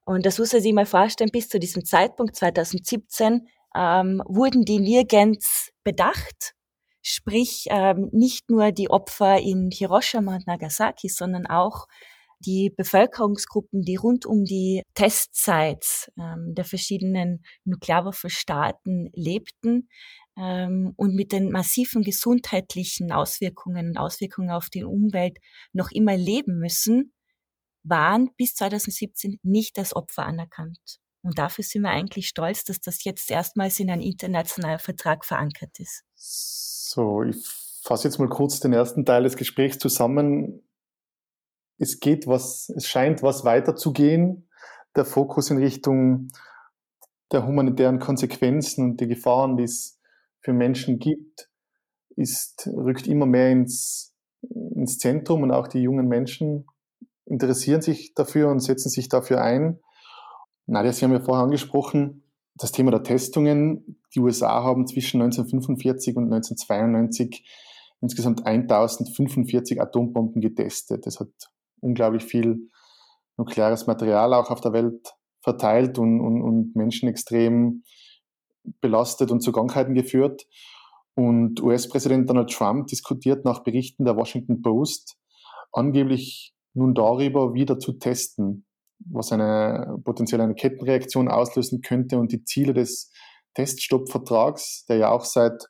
[0.04, 4.78] Und das muss man sich mal vorstellen, bis zu diesem Zeitpunkt 2017 ähm, wurden die
[4.78, 6.54] nirgends bedacht.
[7.10, 11.86] Sprich, ähm, nicht nur die Opfer in Hiroshima und Nagasaki, sondern auch
[12.40, 19.88] die Bevölkerungsgruppen, die rund um die Testsites ähm, der verschiedenen Nuklearwaffenstaaten lebten
[20.36, 25.38] ähm, und mit den massiven gesundheitlichen Auswirkungen und Auswirkungen auf die Umwelt
[25.72, 27.14] noch immer leben müssen,
[27.84, 30.98] waren bis 2017 nicht als Opfer anerkannt.
[31.22, 35.80] Und dafür sind wir eigentlich stolz, dass das jetzt erstmals in einem internationalen Vertrag verankert
[35.80, 36.04] ist.
[36.90, 37.46] So, ich
[37.82, 40.62] fasse jetzt mal kurz den ersten Teil des Gesprächs zusammen.
[41.76, 44.48] Es geht was, es scheint was weiterzugehen.
[44.96, 46.28] Der Fokus in Richtung
[47.30, 50.00] der humanitären Konsequenzen und die Gefahren, die es
[50.40, 51.50] für Menschen gibt,
[52.16, 54.14] ist, rückt immer mehr ins,
[54.74, 56.66] ins Zentrum und auch die jungen Menschen
[57.26, 59.78] interessieren sich dafür und setzen sich dafür ein.
[60.64, 62.22] Nadja, Sie haben ja vorher angesprochen,
[62.58, 64.00] das Thema der Testungen.
[64.14, 67.44] Die USA haben zwischen 1945 und 1992
[68.00, 71.06] insgesamt 1045 Atombomben getestet.
[71.06, 71.28] Das hat
[71.80, 72.68] unglaublich viel
[73.36, 77.82] nukleares Material auch auf der Welt verteilt und, und, und Menschen extrem
[78.80, 80.46] belastet und zu Krankheiten geführt.
[81.14, 85.16] Und US-Präsident Donald Trump diskutiert nach Berichten der Washington Post
[85.72, 88.66] angeblich nun darüber wieder zu testen,
[89.00, 93.12] was eine potenziell eine Kettenreaktion auslösen könnte und die Ziele des
[93.54, 95.68] Teststoppvertrags, der ja auch seit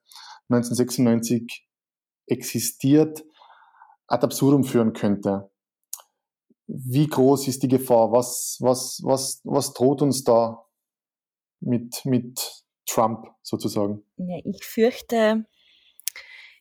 [0.49, 1.67] 1996
[2.27, 3.25] existiert,
[4.07, 5.51] ad absurdum führen könnte.
[6.67, 8.13] Wie groß ist die Gefahr?
[8.13, 10.67] Was, was, was, was droht uns da
[11.61, 14.05] mit, mit Trump sozusagen?
[14.17, 15.47] Ja, ich fürchte,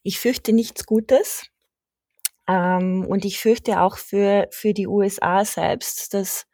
[0.03, 1.49] ich fürchte nichts Gutes.
[2.47, 6.47] Ähm, und ich fürchte auch für, für die USA selbst, dass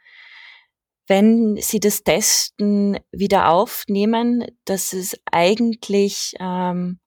[1.07, 6.99] wenn sie das Testen wieder aufnehmen, dass es eigentlich ähm,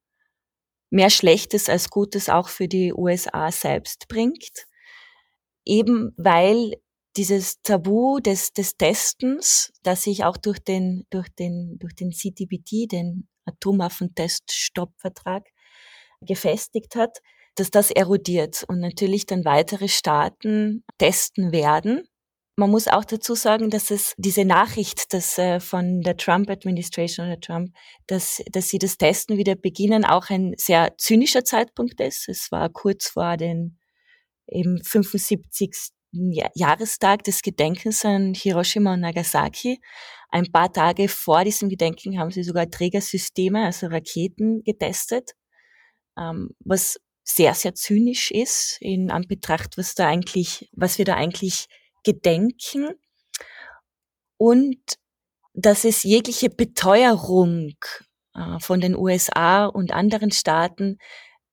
[0.91, 4.67] mehr Schlechtes als Gutes auch für die USA selbst bringt.
[5.65, 6.75] Eben weil
[7.17, 12.93] dieses Tabu des, des Testens, das sich auch durch den, durch den, durch den CTBT,
[12.93, 15.49] den Atomwaffenteststoppvertrag,
[16.21, 17.19] gefestigt hat,
[17.55, 22.07] dass das erodiert und natürlich dann weitere Staaten testen werden.
[22.59, 27.39] Man muss auch dazu sagen, dass es diese Nachricht, dass äh, von der Trump-Administration oder
[27.39, 27.75] Trump,
[28.07, 32.31] dass, dass sie das Testen wieder beginnen, auch ein sehr zynischer Zeitpunkt ist.
[32.31, 33.79] Es war kurz vor den
[34.49, 35.93] eben 75.
[36.55, 39.81] Jahrestag des Gedenkens an Hiroshima und Nagasaki.
[40.31, 45.33] Ein paar Tage vor diesem Gedenken haben sie sogar Trägersysteme, also Raketen, getestet,
[46.19, 51.67] ähm, was sehr, sehr zynisch ist in Anbetracht, was da eigentlich, was wir da eigentlich
[52.07, 52.95] gedenken.
[54.39, 54.79] Und
[55.55, 57.73] dass es jegliche Beteuerung
[58.35, 60.99] äh, von den USA und anderen Staaten,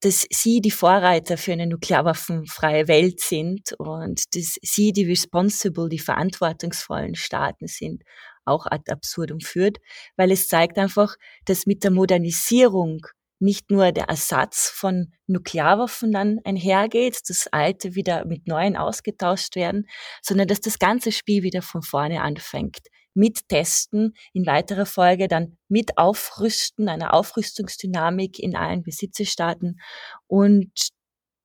[0.01, 5.99] dass sie die Vorreiter für eine nuklearwaffenfreie Welt sind und dass sie die responsible, die
[5.99, 8.03] verantwortungsvollen Staaten sind,
[8.43, 9.77] auch ad absurdum führt,
[10.17, 13.07] weil es zeigt einfach, dass mit der Modernisierung
[13.43, 19.87] nicht nur der Ersatz von Nuklearwaffen dann einhergeht, das alte wieder mit neuen ausgetauscht werden,
[20.21, 22.79] sondern dass das ganze Spiel wieder von vorne anfängt.
[23.13, 29.79] Mit Testen, in weiterer Folge dann mit Aufrüsten, einer Aufrüstungsdynamik in allen Besitzestaaten.
[30.25, 30.71] Und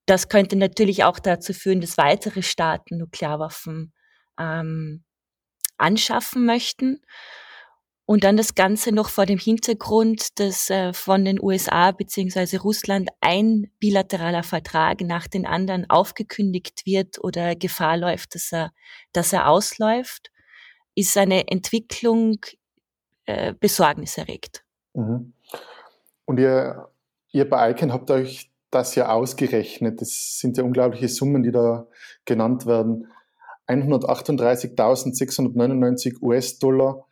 [0.06, 3.92] das könnte natürlich auch dazu führen, dass weitere Staaten Nuklearwaffen
[4.38, 5.04] ähm,
[5.76, 7.02] anschaffen möchten.
[8.10, 12.56] Und dann das Ganze noch vor dem Hintergrund, dass äh, von den USA bzw.
[12.56, 18.72] Russland ein bilateraler Vertrag nach den anderen aufgekündigt wird oder Gefahr läuft, dass er,
[19.12, 20.30] dass er ausläuft,
[20.94, 22.36] ist eine Entwicklung
[23.26, 24.64] äh, besorgniserregt.
[24.94, 25.34] Mhm.
[26.24, 26.88] Und ihr,
[27.32, 30.00] ihr bei ICANN habt euch das ja ausgerechnet.
[30.00, 31.86] Das sind ja unglaubliche Summen, die da
[32.24, 33.12] genannt werden.
[33.66, 37.04] 138.699 US-Dollar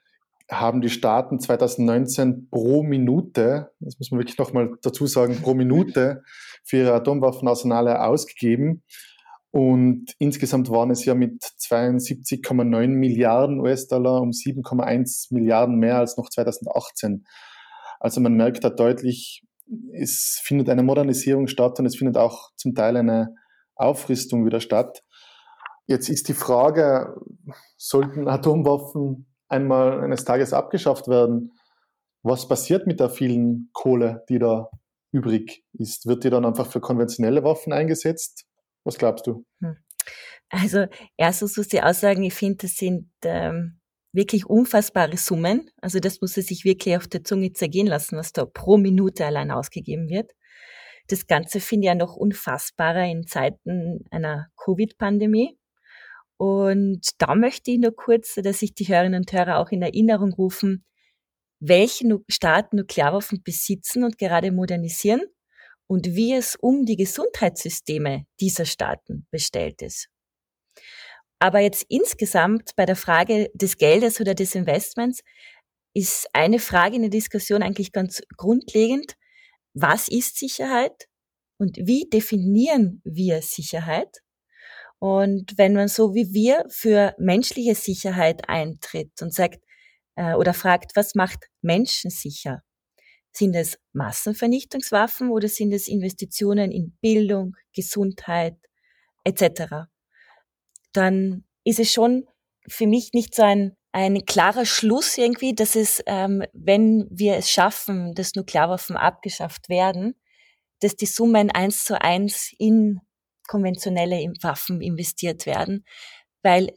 [0.50, 6.22] haben die Staaten 2019 pro Minute, das muss man wirklich nochmal dazu sagen, pro Minute
[6.64, 8.82] für ihre Atomwaffenarsenale ausgegeben.
[9.50, 16.28] Und insgesamt waren es ja mit 72,9 Milliarden US-Dollar um 7,1 Milliarden mehr als noch
[16.28, 17.24] 2018.
[17.98, 19.42] Also man merkt da deutlich,
[19.92, 23.34] es findet eine Modernisierung statt und es findet auch zum Teil eine
[23.74, 25.02] Aufrüstung wieder statt.
[25.86, 27.16] Jetzt ist die Frage,
[27.76, 31.52] sollten Atomwaffen einmal eines Tages abgeschafft werden?
[32.22, 34.68] Was passiert mit der vielen Kohle, die da
[35.12, 36.06] übrig ist?
[36.06, 38.46] Wird die dann einfach für konventionelle Waffen eingesetzt?
[38.84, 39.44] Was glaubst du?
[39.60, 39.76] Hm.
[40.48, 43.80] Also erstens muss ich auch sagen, ich finde, das sind ähm,
[44.12, 45.70] wirklich unfassbare Summen.
[45.80, 49.50] Also das muss sich wirklich auf der Zunge zergehen lassen, was da pro Minute allein
[49.50, 50.32] ausgegeben wird.
[51.08, 55.56] Das Ganze finde ich ja noch unfassbarer in Zeiten einer Covid-Pandemie.
[56.38, 60.32] Und da möchte ich nur kurz, dass sich die Hörerinnen und Hörer auch in Erinnerung
[60.34, 60.84] rufen,
[61.60, 65.22] welche Staaten Nuklearwaffen besitzen und gerade modernisieren
[65.86, 70.08] und wie es um die Gesundheitssysteme dieser Staaten bestellt ist.
[71.38, 75.20] Aber jetzt insgesamt bei der Frage des Geldes oder des Investments
[75.94, 79.16] ist eine Frage in der Diskussion eigentlich ganz grundlegend.
[79.74, 81.08] Was ist Sicherheit
[81.58, 84.22] und wie definieren wir Sicherheit?
[84.98, 89.60] Und wenn man so wie wir für menschliche Sicherheit eintritt und sagt
[90.14, 92.62] äh, oder fragt, was macht Menschen sicher?
[93.32, 98.56] Sind es Massenvernichtungswaffen oder sind es Investitionen in Bildung, Gesundheit
[99.24, 99.86] etc.?
[100.92, 102.26] Dann ist es schon
[102.66, 107.50] für mich nicht so ein, ein klarer Schluss irgendwie, dass es, ähm, wenn wir es
[107.50, 110.14] schaffen, dass Nuklearwaffen abgeschafft werden,
[110.80, 113.00] dass die Summen eins zu eins in
[113.46, 115.84] konventionelle Waffen investiert werden,
[116.42, 116.72] weil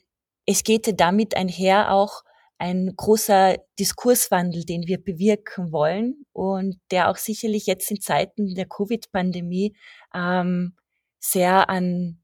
[0.46, 2.24] es geht damit einher auch
[2.58, 8.68] ein großer Diskurswandel, den wir bewirken wollen und der auch sicherlich jetzt in Zeiten der
[8.68, 9.78] Covid-Pandemie
[10.14, 10.76] ähm,
[11.20, 12.22] sehr an,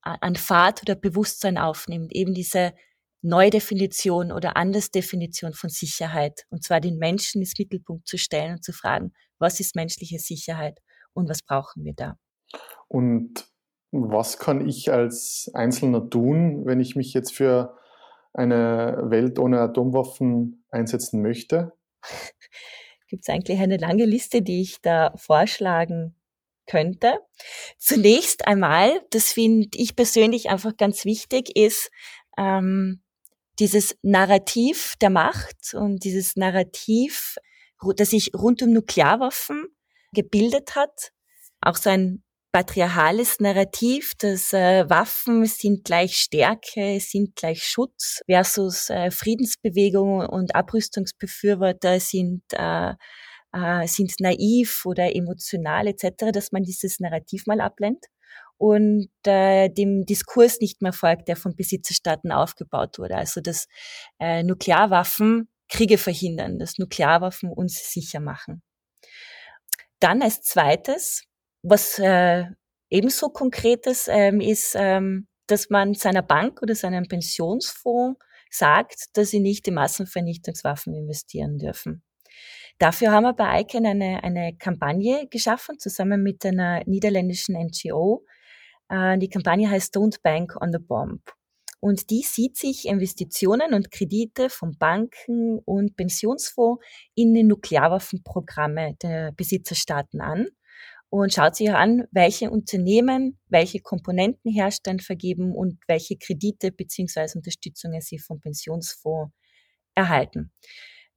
[0.00, 2.12] an Fahrt oder Bewusstsein aufnimmt.
[2.12, 2.72] Eben diese
[3.22, 6.44] Neudefinition oder Andersdefinition von Sicherheit.
[6.50, 10.80] Und zwar den Menschen ins Mittelpunkt zu stellen und zu fragen, was ist menschliche Sicherheit
[11.12, 12.16] und was brauchen wir da?
[12.88, 13.46] Und
[13.90, 17.76] was kann ich als Einzelner tun, wenn ich mich jetzt für
[18.34, 21.72] eine Welt ohne Atomwaffen einsetzen möchte?
[23.08, 26.14] Gibt es eigentlich eine lange Liste, die ich da vorschlagen
[26.66, 27.18] könnte?
[27.78, 31.90] Zunächst einmal, das finde ich persönlich einfach ganz wichtig, ist
[32.36, 33.00] ähm,
[33.58, 37.36] dieses Narrativ der Macht und dieses Narrativ,
[37.96, 39.66] das sich rund um Nuklearwaffen
[40.12, 41.12] gebildet hat,
[41.60, 42.22] auch so ein
[42.52, 50.54] patriarchales Narrativ, dass äh, Waffen sind gleich Stärke, sind gleich Schutz versus äh, Friedensbewegungen und
[50.54, 52.94] Abrüstungsbefürworter sind äh,
[53.52, 58.06] äh, sind naiv oder emotional etc., dass man dieses Narrativ mal ablehnt
[58.58, 63.16] und äh, dem Diskurs nicht mehr folgt, der von Besitzerstaaten aufgebaut wurde.
[63.16, 63.66] Also dass
[64.18, 68.62] äh, Nuklearwaffen Kriege verhindern, dass Nuklearwaffen uns sicher machen.
[70.00, 71.24] Dann als zweites
[71.62, 72.44] was äh,
[72.90, 78.18] ebenso konkretes ähm, ist, ähm, dass man seiner Bank oder seinem Pensionsfonds
[78.50, 82.02] sagt, dass sie nicht in Massenvernichtungswaffen investieren dürfen.
[82.78, 88.24] Dafür haben wir bei ICANN eine, eine Kampagne geschaffen, zusammen mit einer niederländischen NGO.
[88.88, 91.22] Äh, die Kampagne heißt Don't Bank on the Bomb.
[91.80, 99.32] Und die sieht sich Investitionen und Kredite von Banken und Pensionsfonds in die Nuklearwaffenprogramme der
[99.32, 100.48] Besitzerstaaten an
[101.10, 108.00] und schaut sich an, welche Unternehmen welche Komponenten herstellen, vergeben und welche Kredite beziehungsweise Unterstützungen
[108.00, 109.32] sie vom Pensionsfonds
[109.94, 110.52] erhalten.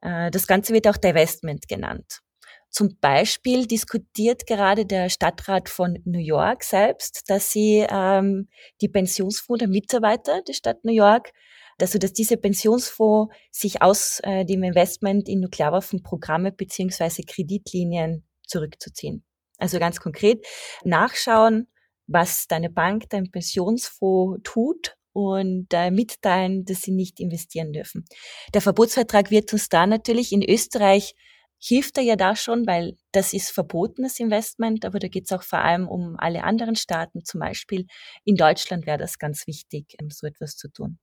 [0.01, 2.21] Äh, das Ganze wird auch Divestment genannt.
[2.69, 8.47] Zum Beispiel diskutiert gerade der Stadtrat von New York selbst, dass sie ähm,
[8.79, 11.33] die Pensionsfonds der Mitarbeiter der Stadt New York,
[11.81, 19.25] also dass diese Pensionsfonds sich aus äh, dem Investment in Nuklearwaffenprogramme beziehungsweise Kreditlinien zurückzuziehen.
[19.61, 20.45] Also ganz konkret
[20.83, 21.67] nachschauen,
[22.07, 28.05] was deine Bank, dein Pensionsfonds tut und äh, mitteilen, dass sie nicht investieren dürfen.
[28.53, 31.15] Der Verbotsvertrag wird uns da natürlich in Österreich
[31.63, 35.43] hilft er ja da schon, weil das ist verbotenes Investment, aber da geht es auch
[35.43, 37.23] vor allem um alle anderen Staaten.
[37.23, 37.85] Zum Beispiel
[38.25, 40.97] in Deutschland wäre das ganz wichtig, ähm, so etwas zu tun.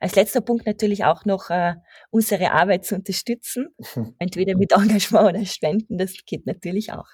[0.00, 1.74] Als letzter Punkt natürlich auch noch äh,
[2.10, 3.68] unsere Arbeit zu unterstützen,
[4.18, 7.08] entweder mit Engagement oder Spenden, das geht natürlich auch.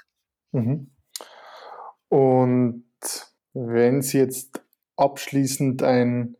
[0.54, 0.90] Mhm.
[2.08, 2.84] Und
[3.52, 4.62] wenn Sie jetzt
[4.96, 6.36] abschließend ein,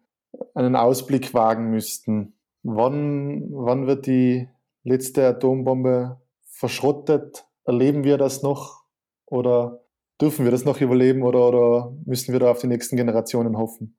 [0.55, 4.49] einen Ausblick wagen müssten, wann, wann wird die
[4.83, 7.47] letzte Atombombe verschrottet?
[7.65, 8.85] Erleben wir das noch?
[9.27, 9.85] Oder
[10.21, 13.99] Dürfen wir das noch überleben oder, oder müssen wir da auf die nächsten Generationen hoffen?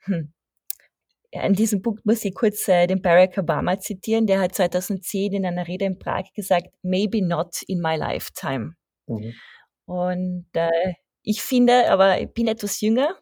[0.00, 0.32] Hm.
[1.32, 4.26] Ja, an diesem Punkt muss ich kurz äh, den Barack Obama zitieren.
[4.26, 8.74] Der hat 2010 in einer Rede in Prag gesagt, maybe not in my lifetime.
[9.06, 9.34] Mhm.
[9.86, 13.18] Und äh, ich finde, aber ich bin etwas jünger.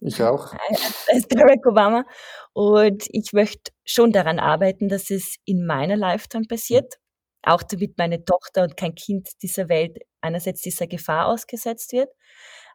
[0.00, 0.52] Ich auch.
[1.12, 2.04] Als Barack Obama.
[2.52, 6.94] Und ich möchte schon daran arbeiten, dass es in meiner Lifetime passiert.
[7.42, 12.08] Auch damit meine Tochter und kein Kind dieser Welt einerseits dieser Gefahr ausgesetzt wird.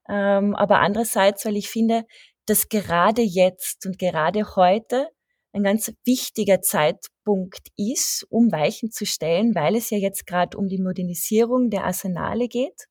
[0.08, 2.04] Ähm, aber andererseits, weil ich finde,
[2.46, 5.10] dass gerade jetzt und gerade heute
[5.52, 10.68] ein ganz wichtiger Zeitpunkt ist, um Weichen zu stellen, weil es ja jetzt gerade um
[10.68, 12.88] die Modernisierung der Arsenale geht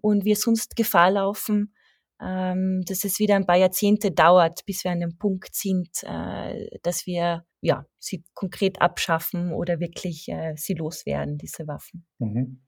[0.00, 1.74] und wir sonst Gefahr laufen,
[2.20, 6.78] ähm, dass es wieder ein paar Jahrzehnte dauert, bis wir an dem Punkt sind, äh,
[6.82, 12.06] dass wir ja sie konkret abschaffen oder wirklich äh, sie loswerden, diese Waffen.
[12.18, 12.60] Mhm.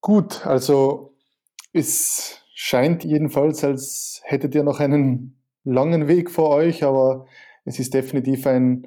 [0.00, 1.14] Gut, also
[1.72, 7.26] es scheint jedenfalls, als hättet ihr noch einen langen Weg vor euch, aber
[7.70, 8.86] es ist definitiv ein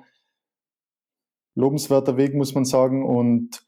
[1.55, 3.05] lobenswerter Weg, muss man sagen.
[3.05, 3.65] Und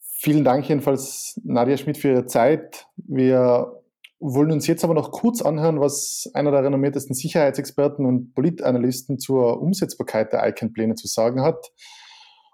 [0.00, 2.86] vielen Dank jedenfalls, Nadia Schmidt, für Ihre Zeit.
[2.96, 3.82] Wir
[4.20, 9.60] wollen uns jetzt aber noch kurz anhören, was einer der renommiertesten Sicherheitsexperten und Politanalysten zur
[9.60, 11.72] Umsetzbarkeit der ICANN-Pläne zu sagen hat.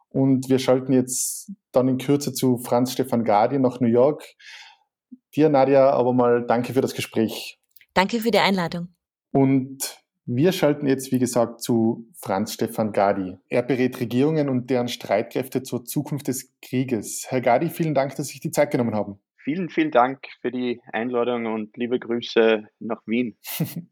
[0.08, 4.24] Und wir schalten jetzt dann in Kürze zu Franz Stefan Gadi nach New York.
[5.36, 7.60] Dir, Nadia, aber mal danke für das Gespräch.
[7.94, 8.88] Danke für die Einladung.
[9.30, 13.36] Und wir schalten jetzt, wie gesagt, zu Franz Stefan Gadi.
[13.48, 17.26] Er berät Regierungen und deren Streitkräfte zur Zukunft des Krieges.
[17.28, 19.18] Herr Gadi, vielen Dank, dass Sie sich die Zeit genommen haben.
[19.42, 23.36] Vielen, vielen Dank für die Einladung und liebe Grüße nach Wien.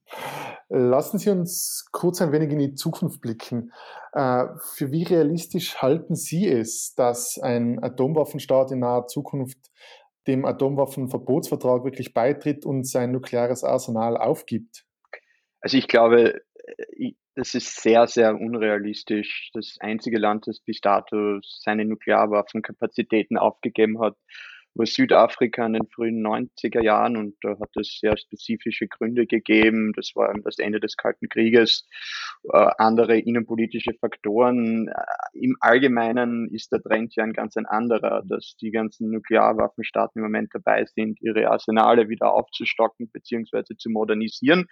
[0.68, 3.72] Lassen Sie uns kurz ein wenig in die Zukunft blicken.
[4.12, 9.58] Äh, für wie realistisch halten Sie es, dass ein Atomwaffenstaat in naher Zukunft
[10.26, 14.84] dem Atomwaffenverbotsvertrag wirklich beitritt und sein nukleares Arsenal aufgibt?
[15.60, 16.40] Also ich glaube,
[16.96, 19.50] äh, das ist sehr, sehr unrealistisch.
[19.54, 24.16] Das einzige Land, das bis dato seine Nuklearwaffenkapazitäten aufgegeben hat,
[24.74, 29.92] war Südafrika in den frühen 90er Jahren und da hat es sehr spezifische Gründe gegeben.
[29.94, 31.86] Das war das Ende des Kalten Krieges,
[32.52, 34.88] äh, andere innenpolitische Faktoren.
[34.88, 34.92] Äh,
[35.32, 40.24] Im Allgemeinen ist der Trend ja ein ganz ein anderer, dass die ganzen Nuklearwaffenstaaten im
[40.24, 43.76] Moment dabei sind, ihre Arsenale wieder aufzustocken bzw.
[43.76, 44.66] zu modernisieren.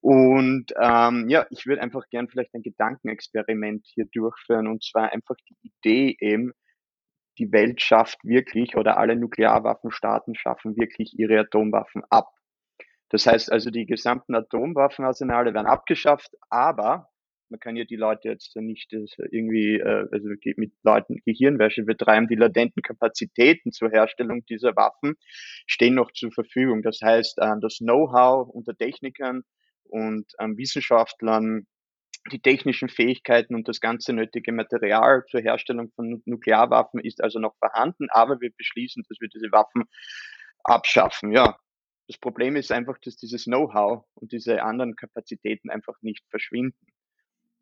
[0.00, 5.36] Und ähm, ja, ich würde einfach gern vielleicht ein Gedankenexperiment hier durchführen und zwar einfach
[5.48, 6.52] die Idee eben,
[7.38, 12.28] die Welt schafft wirklich oder alle Nuklearwaffenstaaten schaffen wirklich ihre Atomwaffen ab.
[13.10, 17.08] Das heißt also, die gesamten Atomwaffenarsenale werden abgeschafft, aber
[17.50, 22.28] man kann ja die Leute jetzt nicht irgendwie äh, also mit Leuten Gehirnwäsche betreiben.
[22.28, 25.14] Die latenten Kapazitäten zur Herstellung dieser Waffen
[25.66, 26.82] stehen noch zur Verfügung.
[26.82, 29.44] Das heißt, äh, das Know-how unter Technikern
[29.88, 31.66] und ähm, Wissenschaftlern
[32.32, 37.56] die technischen Fähigkeiten und das ganze nötige Material zur Herstellung von Nuklearwaffen ist also noch
[37.58, 39.84] vorhanden, aber wir beschließen, dass wir diese Waffen
[40.64, 41.32] abschaffen.
[41.32, 41.58] Ja,
[42.06, 46.86] das Problem ist einfach, dass dieses Know-how und diese anderen Kapazitäten einfach nicht verschwinden.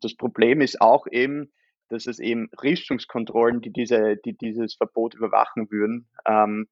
[0.01, 1.51] Das Problem ist auch eben,
[1.89, 6.67] dass es eben Rüstungskontrollen, die diese, die dieses Verbot überwachen würden, ähm,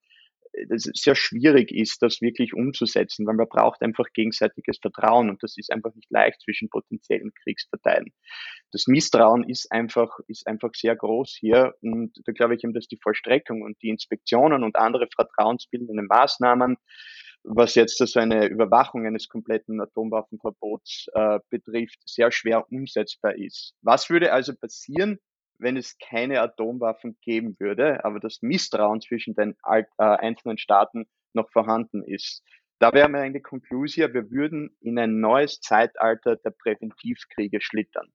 [0.69, 5.57] das sehr schwierig ist, das wirklich umzusetzen, weil man braucht einfach gegenseitiges Vertrauen und das
[5.57, 8.13] ist einfach nicht leicht zwischen potenziellen Kriegsparteien.
[8.71, 12.87] Das Misstrauen ist einfach, ist einfach sehr groß hier und da glaube ich eben, dass
[12.87, 16.77] die Vollstreckung und die Inspektionen und andere vertrauensbildende Maßnahmen
[17.47, 23.75] was jetzt so eine Überwachung eines kompletten Atomwaffenverbots äh, betrifft, sehr schwer umsetzbar ist.
[23.81, 25.19] Was würde also passieren,
[25.57, 31.49] wenn es keine Atomwaffen geben würde, aber das Misstrauen zwischen den äh, einzelnen Staaten noch
[31.51, 32.43] vorhanden ist.
[32.79, 38.11] Da wäre meine Konklusion, wir würden in ein neues Zeitalter der Präventivkriege schlittern.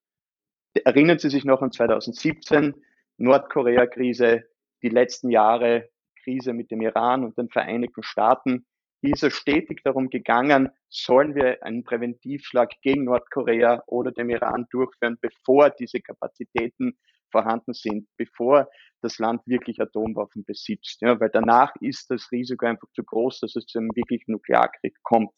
[0.84, 2.74] Erinnern Sie sich noch an 2017,
[3.16, 4.45] Nordkorea-Krise,
[4.82, 5.88] die letzten Jahre
[6.22, 8.66] Krise mit dem Iran und den Vereinigten Staaten.
[9.03, 15.16] Ist es stetig darum gegangen, sollen wir einen Präventivschlag gegen Nordkorea oder dem Iran durchführen,
[15.20, 16.98] bevor diese Kapazitäten
[17.30, 18.68] vorhanden sind, bevor
[19.01, 21.01] das Land wirklich Atomwaffen besitzt.
[21.01, 24.94] Ja, weil danach ist das Risiko einfach zu groß, dass es zu einem wirklichen Nuklearkrieg
[25.03, 25.30] kommt.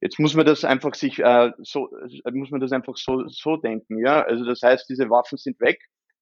[0.00, 1.90] Jetzt muss man das einfach sich äh, so
[2.24, 4.22] äh, muss man das einfach so so denken, ja.
[4.22, 5.78] Also das heißt, diese Waffen sind weg.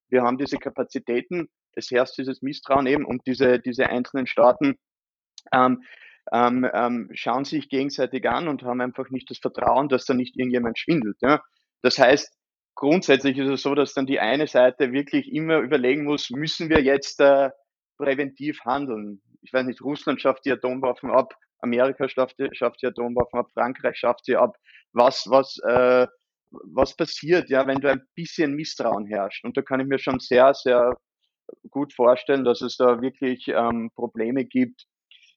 [0.09, 1.49] Wir haben diese Kapazitäten.
[1.73, 4.77] Es herrscht dieses Misstrauen eben und diese diese einzelnen Staaten
[5.53, 5.83] ähm,
[6.33, 10.37] ähm, ähm, schauen sich gegenseitig an und haben einfach nicht das Vertrauen, dass da nicht
[10.37, 11.17] irgendjemand schwindelt.
[11.21, 11.43] Ja.
[11.83, 12.35] Das heißt,
[12.75, 16.83] grundsätzlich ist es so, dass dann die eine Seite wirklich immer überlegen muss, müssen wir
[16.83, 17.51] jetzt äh,
[17.99, 19.21] präventiv handeln?
[19.43, 23.97] Ich weiß nicht, Russland schafft die Atomwaffen ab, Amerika schafft, schafft die Atomwaffen ab, Frankreich
[23.99, 24.57] schafft sie ab.
[24.93, 26.07] Was, was, äh,
[26.51, 29.45] was passiert, ja, wenn du ein bisschen Misstrauen herrscht?
[29.45, 30.97] Und da kann ich mir schon sehr, sehr
[31.71, 34.87] gut vorstellen, dass es da wirklich ähm, Probleme gibt,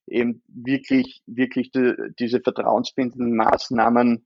[0.07, 4.25] eben wirklich, wirklich die, diese vertrauensbindenden Maßnahmen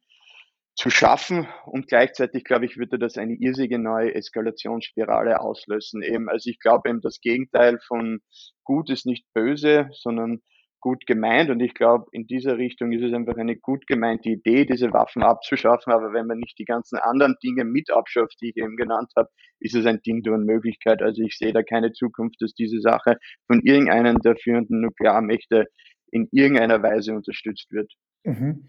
[0.76, 6.02] zu schaffen und gleichzeitig, glaube ich, würde das eine irrsinnige neue Eskalationsspirale auslösen.
[6.02, 8.22] Eben, also ich glaube eben, das Gegenteil von
[8.64, 10.42] gut ist nicht böse, sondern
[10.82, 11.50] gut gemeint.
[11.50, 15.24] Und ich glaube, in dieser Richtung ist es einfach eine gut gemeinte Idee, diese Waffen
[15.24, 15.94] abzuschaffen.
[15.94, 19.30] Aber wenn man nicht die ganzen anderen Dinge mit abschafft, die ich eben genannt habe,
[19.60, 21.02] ist es ein Ding durch Möglichkeit.
[21.02, 23.18] Also ich sehe da keine Zukunft, dass diese Sache
[23.48, 25.68] von irgendeinem der führenden Nuklearmächte
[26.12, 27.94] in irgendeiner Weise unterstützt wird.
[28.24, 28.68] Mhm.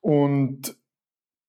[0.00, 0.76] Und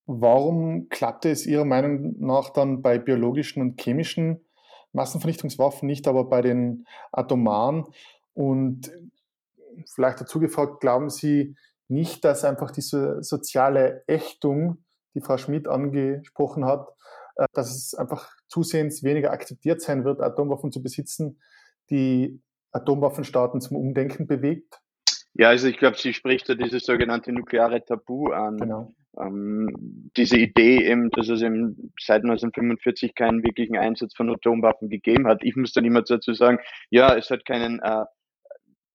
[0.05, 4.45] warum klappte es Ihrer Meinung nach dann bei biologischen und chemischen
[4.91, 7.85] Massenvernichtungswaffen nicht, aber bei den atomaren?
[8.33, 8.91] Und
[9.93, 11.55] vielleicht dazu gefragt, glauben Sie
[11.87, 14.83] nicht, dass einfach diese soziale Ächtung,
[15.15, 16.87] die Frau Schmidt angesprochen hat,
[17.35, 21.39] äh, dass es einfach zusehends weniger akzeptiert sein wird, Atomwaffen zu besitzen,
[21.89, 24.79] die Atomwaffenstaaten zum Umdenken bewegt?
[25.35, 28.57] Ja, also ich glaube, sie spricht da dieses sogenannte nukleare Tabu an.
[28.57, 28.91] Genau.
[29.19, 35.27] Ähm, diese Idee eben, dass es eben seit 1945 keinen wirklichen Einsatz von Atomwaffen gegeben
[35.27, 35.43] hat.
[35.43, 36.59] Ich muss dann immer dazu sagen,
[36.89, 38.05] ja, es hat keinen äh,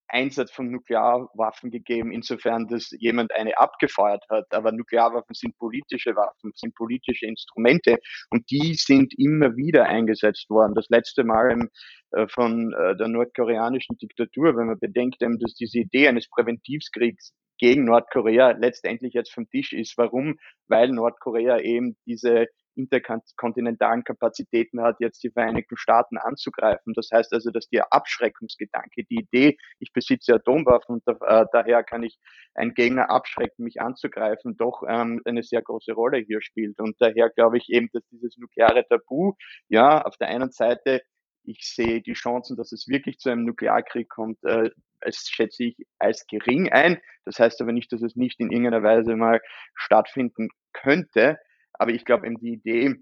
[0.08, 4.46] Einsatz von Nuklearwaffen gegeben, insofern, dass jemand eine abgefeuert hat.
[4.50, 7.98] Aber Nuklearwaffen sind politische Waffen, sind politische Instrumente
[8.30, 10.74] und die sind immer wieder eingesetzt worden.
[10.74, 11.68] Das letzte Mal im,
[12.12, 17.84] äh, von äh, der nordkoreanischen Diktatur, wenn man bedenkt, dass diese Idee eines Präventivkriegs gegen
[17.84, 19.98] Nordkorea letztendlich jetzt vom Tisch ist.
[19.98, 20.38] Warum?
[20.68, 22.46] Weil Nordkorea eben diese
[22.78, 26.94] interkontinentalen Kapazitäten hat, jetzt die Vereinigten Staaten anzugreifen.
[26.94, 31.82] Das heißt also, dass der Abschreckungsgedanke, die Idee, ich besitze Atomwaffen und da, äh, daher
[31.82, 32.18] kann ich
[32.54, 36.78] einen Gegner abschrecken, mich anzugreifen, doch ähm, eine sehr große Rolle hier spielt.
[36.80, 39.34] Und daher glaube ich eben, dass dieses nukleare Tabu,
[39.68, 41.02] ja, auf der einen Seite
[41.48, 44.70] ich sehe die Chancen, dass es wirklich zu einem Nuklearkrieg kommt, äh,
[45.10, 47.00] schätze ich als gering ein.
[47.24, 49.40] Das heißt aber nicht, dass es nicht in irgendeiner Weise mal
[49.74, 51.38] stattfinden könnte.
[51.78, 52.96] Aber ich glaube eben die Idee,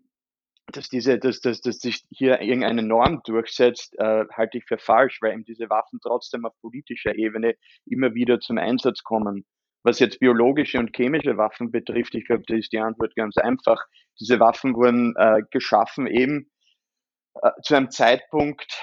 [0.72, 5.22] dass diese, dass, dass, dass sich hier irgendeine Norm durchsetzt, äh, halte ich für falsch,
[5.22, 7.54] weil eben diese Waffen trotzdem auf politischer Ebene
[7.86, 9.46] immer wieder zum Einsatz kommen.
[9.84, 13.84] Was jetzt biologische und chemische Waffen betrifft, ich glaube, da ist die Antwort ganz einfach.
[14.18, 16.50] Diese Waffen wurden äh, geschaffen eben
[17.40, 18.80] äh, zu einem Zeitpunkt,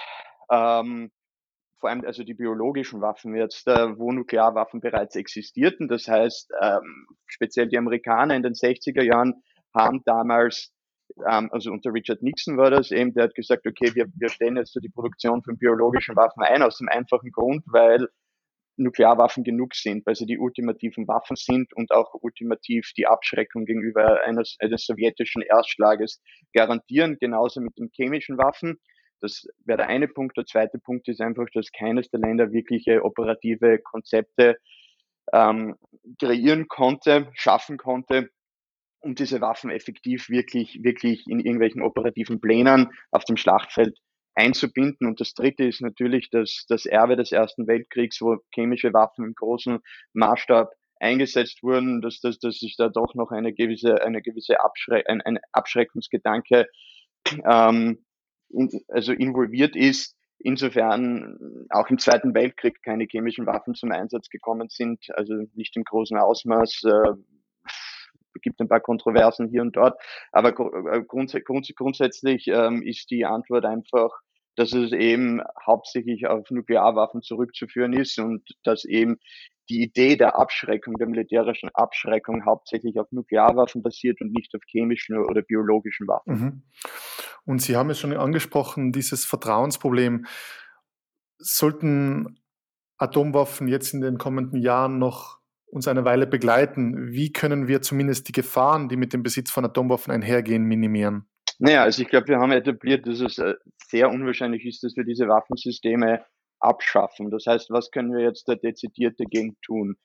[0.49, 1.11] ähm,
[1.79, 5.89] vor allem also die biologischen Waffen jetzt, äh, wo Nuklearwaffen bereits existierten.
[5.89, 9.43] Das heißt, ähm, speziell die Amerikaner in den 60er Jahren
[9.73, 10.73] haben damals,
[11.29, 14.57] ähm, also unter Richard Nixon war das eben, der hat gesagt, okay, wir, wir stellen
[14.57, 18.07] jetzt so die Produktion von biologischen Waffen ein, aus dem einfachen Grund, weil
[18.77, 24.23] Nuklearwaffen genug sind, weil sie die ultimativen Waffen sind und auch ultimativ die Abschreckung gegenüber
[24.23, 26.21] eines, eines sowjetischen Erstschlages
[26.53, 28.79] garantieren, genauso mit den chemischen Waffen.
[29.21, 30.37] Das wäre der eine Punkt.
[30.37, 34.57] Der zweite Punkt ist einfach, dass keines der Länder wirkliche operative Konzepte
[35.31, 35.75] ähm,
[36.19, 38.29] kreieren konnte, schaffen konnte,
[39.03, 43.97] um diese Waffen effektiv wirklich, wirklich in irgendwelchen operativen Plänen auf dem Schlachtfeld
[44.35, 45.07] einzubinden.
[45.07, 49.35] Und das dritte ist natürlich das, das Erbe des Ersten Weltkriegs, wo chemische Waffen im
[49.35, 49.79] großen
[50.13, 55.03] Maßstab eingesetzt wurden, dass, dass, dass sich da doch noch eine gewisse, eine gewisse Abschre
[55.07, 56.67] ein, ein Abschreckungsgedanke
[57.45, 58.05] ähm,
[58.49, 60.15] in, also involviert ist.
[60.39, 65.83] Insofern auch im Zweiten Weltkrieg keine chemischen Waffen zum Einsatz gekommen sind, also nicht im
[65.83, 66.83] großen Ausmaß.
[66.83, 67.13] Äh,
[68.41, 69.99] gibt ein paar Kontroversen hier und dort.
[70.31, 74.09] Aber äh, grunds grunds grundsätzlich ähm, ist die Antwort einfach,
[74.55, 79.17] dass es eben hauptsächlich auf Nuklearwaffen zurückzuführen ist und dass eben
[79.69, 85.17] die Idee der Abschreckung, der militärischen Abschreckung hauptsächlich auf Nuklearwaffen basiert und nicht auf chemischen
[85.17, 86.33] oder biologischen Waffen.
[86.33, 86.63] Mhm.
[87.45, 90.25] Und Sie haben es schon angesprochen, dieses Vertrauensproblem.
[91.37, 92.39] Sollten
[92.97, 95.39] Atomwaffen jetzt in den kommenden Jahren noch
[95.73, 99.65] uns eine Weile begleiten, wie können wir zumindest die Gefahren, die mit dem Besitz von
[99.65, 101.25] Atomwaffen einhergehen, minimieren?
[101.57, 103.55] Naja, also ich glaube, wir haben etabliert, dass es äh,
[103.87, 106.23] sehr unwahrscheinlich ist, dass wir diese Waffensysteme
[106.59, 107.31] abschaffen.
[107.31, 109.95] Das heißt, was können wir jetzt da dezidiert dagegen tun?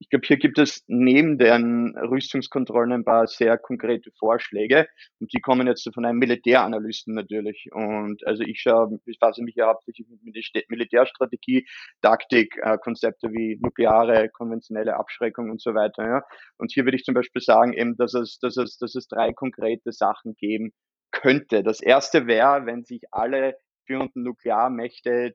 [0.00, 4.86] Ich glaube, hier gibt es neben den Rüstungskontrollen ein paar sehr konkrete Vorschläge
[5.18, 7.68] und die kommen jetzt von einem Militäranalysten natürlich.
[7.72, 11.66] Und also ich schaue, ich fasse mich ja hauptsächlich mit Militärstrategie,
[12.00, 16.06] Taktik, äh, Konzepte wie nukleare, konventionelle Abschreckung und so weiter.
[16.06, 16.22] Ja.
[16.58, 19.32] Und hier würde ich zum Beispiel sagen, eben, dass es, dass es, dass es drei
[19.32, 20.72] konkrete Sachen geben
[21.10, 21.64] könnte.
[21.64, 25.34] Das erste wäre, wenn sich alle führenden Nuklearmächte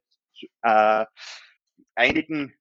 [0.61, 1.05] äh,
[1.95, 2.53] einigen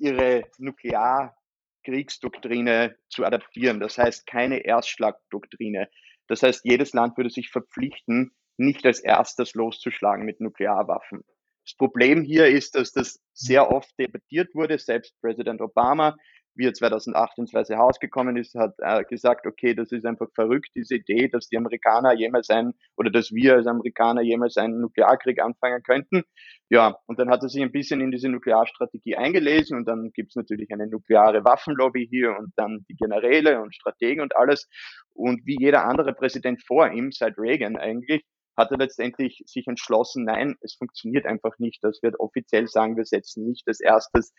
[0.00, 3.80] ihre Nuklearkriegsdoktrine zu adaptieren.
[3.80, 5.88] Das heißt keine Erstschlagdoktrine.
[6.26, 11.24] Das heißt, jedes Land würde sich verpflichten, nicht als erstes loszuschlagen mit Nuklearwaffen.
[11.64, 14.78] Das Problem hier ist, dass das sehr oft debattiert wurde.
[14.78, 16.16] Selbst Präsident Obama
[16.54, 20.28] wie er 2008 ins Weiße Haus gekommen ist, hat äh, gesagt, okay, das ist einfach
[20.34, 24.80] verrückt, diese Idee, dass die Amerikaner jemals ein, oder dass wir als Amerikaner jemals einen
[24.80, 26.22] Nuklearkrieg anfangen könnten.
[26.68, 30.30] Ja, und dann hat er sich ein bisschen in diese Nuklearstrategie eingelesen und dann gibt
[30.30, 34.68] es natürlich eine nukleare Waffenlobby hier und dann die Generäle und Strategen und alles.
[35.14, 38.24] Und wie jeder andere Präsident vor ihm, seit Reagan eigentlich,
[38.56, 41.82] hat er letztendlich sich entschlossen, nein, es funktioniert einfach nicht.
[41.82, 44.32] Das wird offiziell sagen, wir setzen nicht als erstes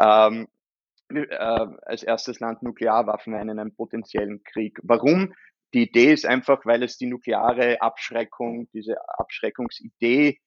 [0.00, 0.48] ähm,
[1.10, 1.26] äh,
[1.82, 4.78] als erstes Land Nuklearwaffen ein in einem potenziellen Krieg.
[4.82, 5.34] Warum?
[5.74, 10.38] Die Idee ist einfach, weil es die nukleare Abschreckung, diese Abschreckungsidee,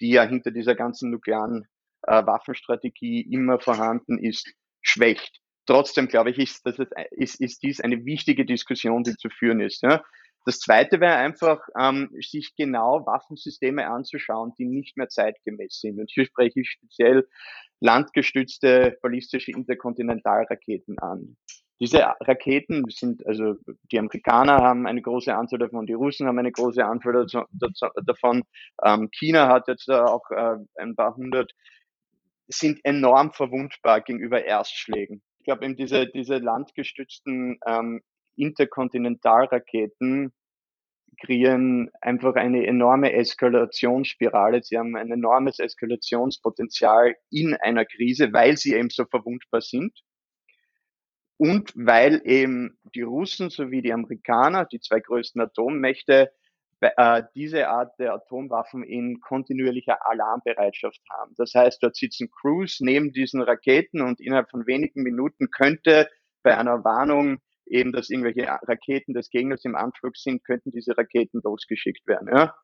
[0.00, 1.66] die ja hinter dieser ganzen nuklearen
[2.02, 4.50] äh, Waffenstrategie immer vorhanden ist,
[4.80, 5.40] schwächt.
[5.66, 9.60] Trotzdem glaube ich, ist, dass es, ist, ist dies eine wichtige Diskussion, die zu führen
[9.60, 9.82] ist.
[9.82, 10.02] Ja?
[10.46, 16.00] Das zweite wäre einfach, ähm, sich genau Waffensysteme anzuschauen, die nicht mehr zeitgemäß sind.
[16.00, 17.28] Und hier spreche ich speziell
[17.80, 21.36] landgestützte ballistische Interkontinentalraketen an.
[21.80, 23.54] Diese Raketen sind, also
[23.90, 27.26] die Amerikaner haben eine große Anzahl davon, die Russen haben eine große Anzahl
[28.04, 28.42] davon,
[28.84, 31.52] ähm, China hat jetzt auch äh, ein paar hundert,
[32.48, 35.22] sind enorm verwundbar gegenüber Erstschlägen.
[35.38, 38.02] Ich glaube eben diese, diese landgestützten ähm,
[38.40, 40.32] Interkontinentalraketen
[41.20, 44.62] kreieren einfach eine enorme Eskalationsspirale.
[44.62, 50.00] Sie haben ein enormes Eskalationspotenzial in einer Krise, weil sie eben so verwundbar sind.
[51.36, 56.30] Und weil eben die Russen sowie die Amerikaner, die zwei größten Atommächte,
[56.80, 61.34] äh, diese Art der Atomwaffen in kontinuierlicher Alarmbereitschaft haben.
[61.36, 66.08] Das heißt, dort sitzen Crews neben diesen Raketen und innerhalb von wenigen Minuten könnte
[66.42, 67.38] bei einer Warnung
[67.70, 72.28] eben, dass irgendwelche Raketen des Gegners im Anflug sind, könnten diese Raketen losgeschickt werden.
[72.34, 72.54] Ja?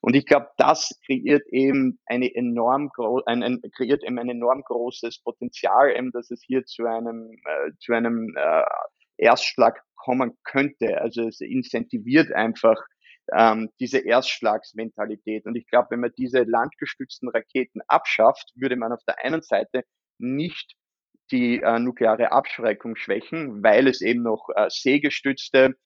[0.00, 2.90] Und ich glaube, das kreiert eben eine enorm
[3.26, 7.72] ein, ein, kreiert eben ein enorm großes Potenzial, eben, dass es hier zu einem äh,
[7.78, 8.62] zu einem äh,
[9.18, 11.00] Erstschlag kommen könnte.
[11.00, 12.76] Also es incentiviert einfach
[13.32, 15.46] ähm, diese Erstschlagsmentalität.
[15.46, 19.84] Und ich glaube, wenn man diese landgestützten Raketen abschafft, würde man auf der einen Seite
[20.18, 20.74] nicht
[21.30, 25.76] die äh, nukleare Abschreckung schwächen, weil es eben noch äh, seegestützte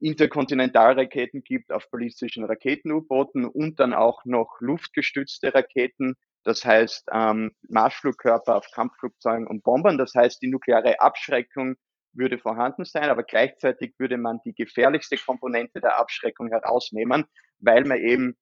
[0.00, 8.56] Interkontinentalraketen gibt auf ballistischen Raketen-U-Booten und dann auch noch luftgestützte Raketen, das heißt ähm, Marschflugkörper
[8.56, 9.98] auf Kampfflugzeugen und Bombern.
[9.98, 11.76] Das heißt, die nukleare Abschreckung
[12.12, 17.26] würde vorhanden sein, aber gleichzeitig würde man die gefährlichste Komponente der Abschreckung herausnehmen,
[17.58, 18.36] weil man eben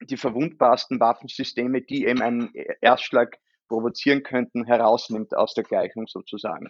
[0.00, 3.36] die verwundbarsten Waffensysteme, die eben einen Erstschlag
[3.72, 6.68] provozieren könnten, herausnimmt aus der Gleichung sozusagen.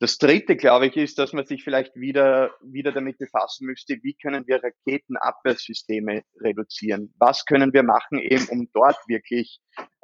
[0.00, 4.14] Das dritte, glaube ich, ist, dass man sich vielleicht wieder, wieder damit befassen müsste, wie
[4.14, 7.12] können wir Raketenabwehrsysteme reduzieren?
[7.18, 9.60] Was können wir machen, eben um dort wirklich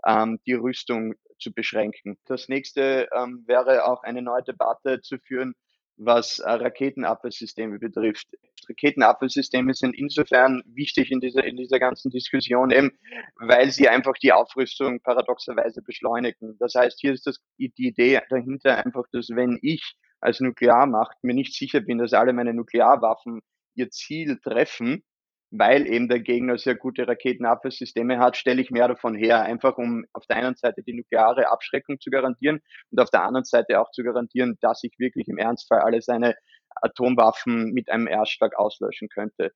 [0.06, 2.18] ähm, die Rüstung zu beschränken?
[2.26, 5.54] Das nächste ähm, wäre auch eine neue Debatte zu führen,
[5.96, 8.26] was äh, Raketenabwehrsysteme betrifft.
[8.68, 12.92] Raketenabwehrsysteme sind insofern wichtig in dieser, in dieser ganzen Diskussion, eben,
[13.36, 16.56] weil sie einfach die Aufrüstung paradoxerweise beschleunigen.
[16.58, 21.34] Das heißt, hier ist das, die Idee dahinter einfach, dass wenn ich als Nuklearmacht mir
[21.34, 23.40] nicht sicher bin, dass alle meine Nuklearwaffen
[23.74, 25.04] ihr Ziel treffen,
[25.56, 30.04] weil eben der Gegner sehr gute Raketenabwehrsysteme hat, stelle ich mehr davon her, einfach um
[30.12, 33.90] auf der einen Seite die nukleare Abschreckung zu garantieren und auf der anderen Seite auch
[33.92, 36.34] zu garantieren, dass ich wirklich im Ernstfall alle seine
[36.82, 39.52] Atomwaffen mit einem Erstschlag auslöschen könnte.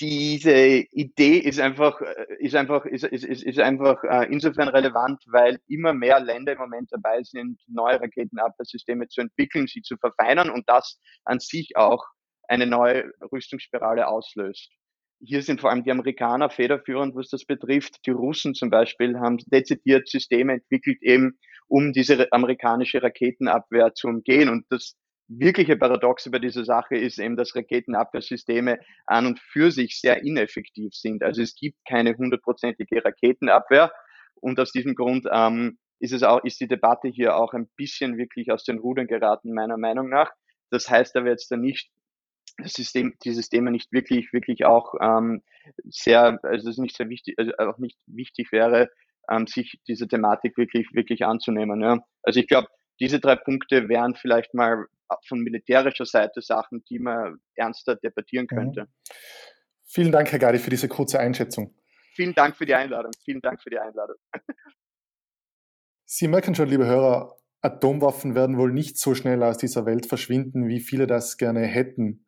[0.00, 2.00] Diese Idee ist einfach,
[2.38, 6.88] ist einfach, ist, ist, ist einfach äh, insofern relevant, weil immer mehr Länder im Moment
[6.90, 12.02] dabei sind, neue Raketenabwehrsysteme zu entwickeln, sie zu verfeinern und das an sich auch
[12.48, 14.70] eine neue Rüstungsspirale auslöst.
[15.20, 18.04] Hier sind vor allem die Amerikaner federführend, was das betrifft.
[18.06, 24.48] Die Russen zum Beispiel haben dezidiert Systeme entwickelt, eben um diese amerikanische Raketenabwehr zu umgehen.
[24.48, 24.96] Und das
[25.28, 30.92] wirkliche Paradoxe bei dieser Sache ist eben, dass Raketenabwehrsysteme an und für sich sehr ineffektiv
[30.92, 31.22] sind.
[31.22, 33.92] Also es gibt keine hundertprozentige Raketenabwehr.
[34.34, 38.18] Und aus diesem Grund ähm, ist es auch, ist die Debatte hier auch ein bisschen
[38.18, 40.30] wirklich aus den Rudern geraten, meiner Meinung nach.
[40.70, 41.90] Das heißt aber jetzt nicht,
[42.62, 45.42] System, dieses Thema nicht wirklich, wirklich auch ähm,
[45.84, 48.90] sehr, also es nicht sehr wichtig, also auch nicht wichtig wäre,
[49.30, 51.80] ähm, sich diese Thematik wirklich, wirklich anzunehmen.
[51.80, 51.98] Ja.
[52.22, 52.68] Also ich glaube,
[53.00, 54.86] diese drei Punkte wären vielleicht mal
[55.26, 58.56] von militärischer Seite Sachen, die man ernster debattieren mhm.
[58.56, 58.88] könnte.
[59.84, 61.74] Vielen Dank, Herr Gadi, für diese kurze Einschätzung.
[62.14, 63.12] Vielen Dank für die Einladung.
[63.24, 64.16] Vielen Dank für die Einladung.
[66.04, 70.68] Sie merken schon, liebe Hörer, Atomwaffen werden wohl nicht so schnell aus dieser Welt verschwinden,
[70.68, 72.23] wie viele das gerne hätten.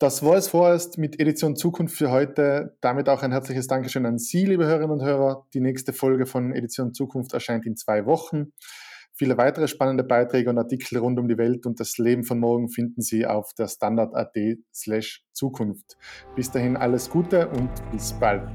[0.00, 2.74] Das war es vorerst mit Edition Zukunft für heute.
[2.80, 5.46] Damit auch ein herzliches Dankeschön an Sie, liebe Hörerinnen und Hörer.
[5.52, 8.54] Die nächste Folge von Edition Zukunft erscheint in zwei Wochen.
[9.12, 12.70] Viele weitere spannende Beiträge und Artikel rund um die Welt und das Leben von morgen
[12.70, 14.34] finden Sie auf der Standard.at
[14.74, 15.98] slash Zukunft.
[16.34, 18.48] Bis dahin alles Gute und bis bald.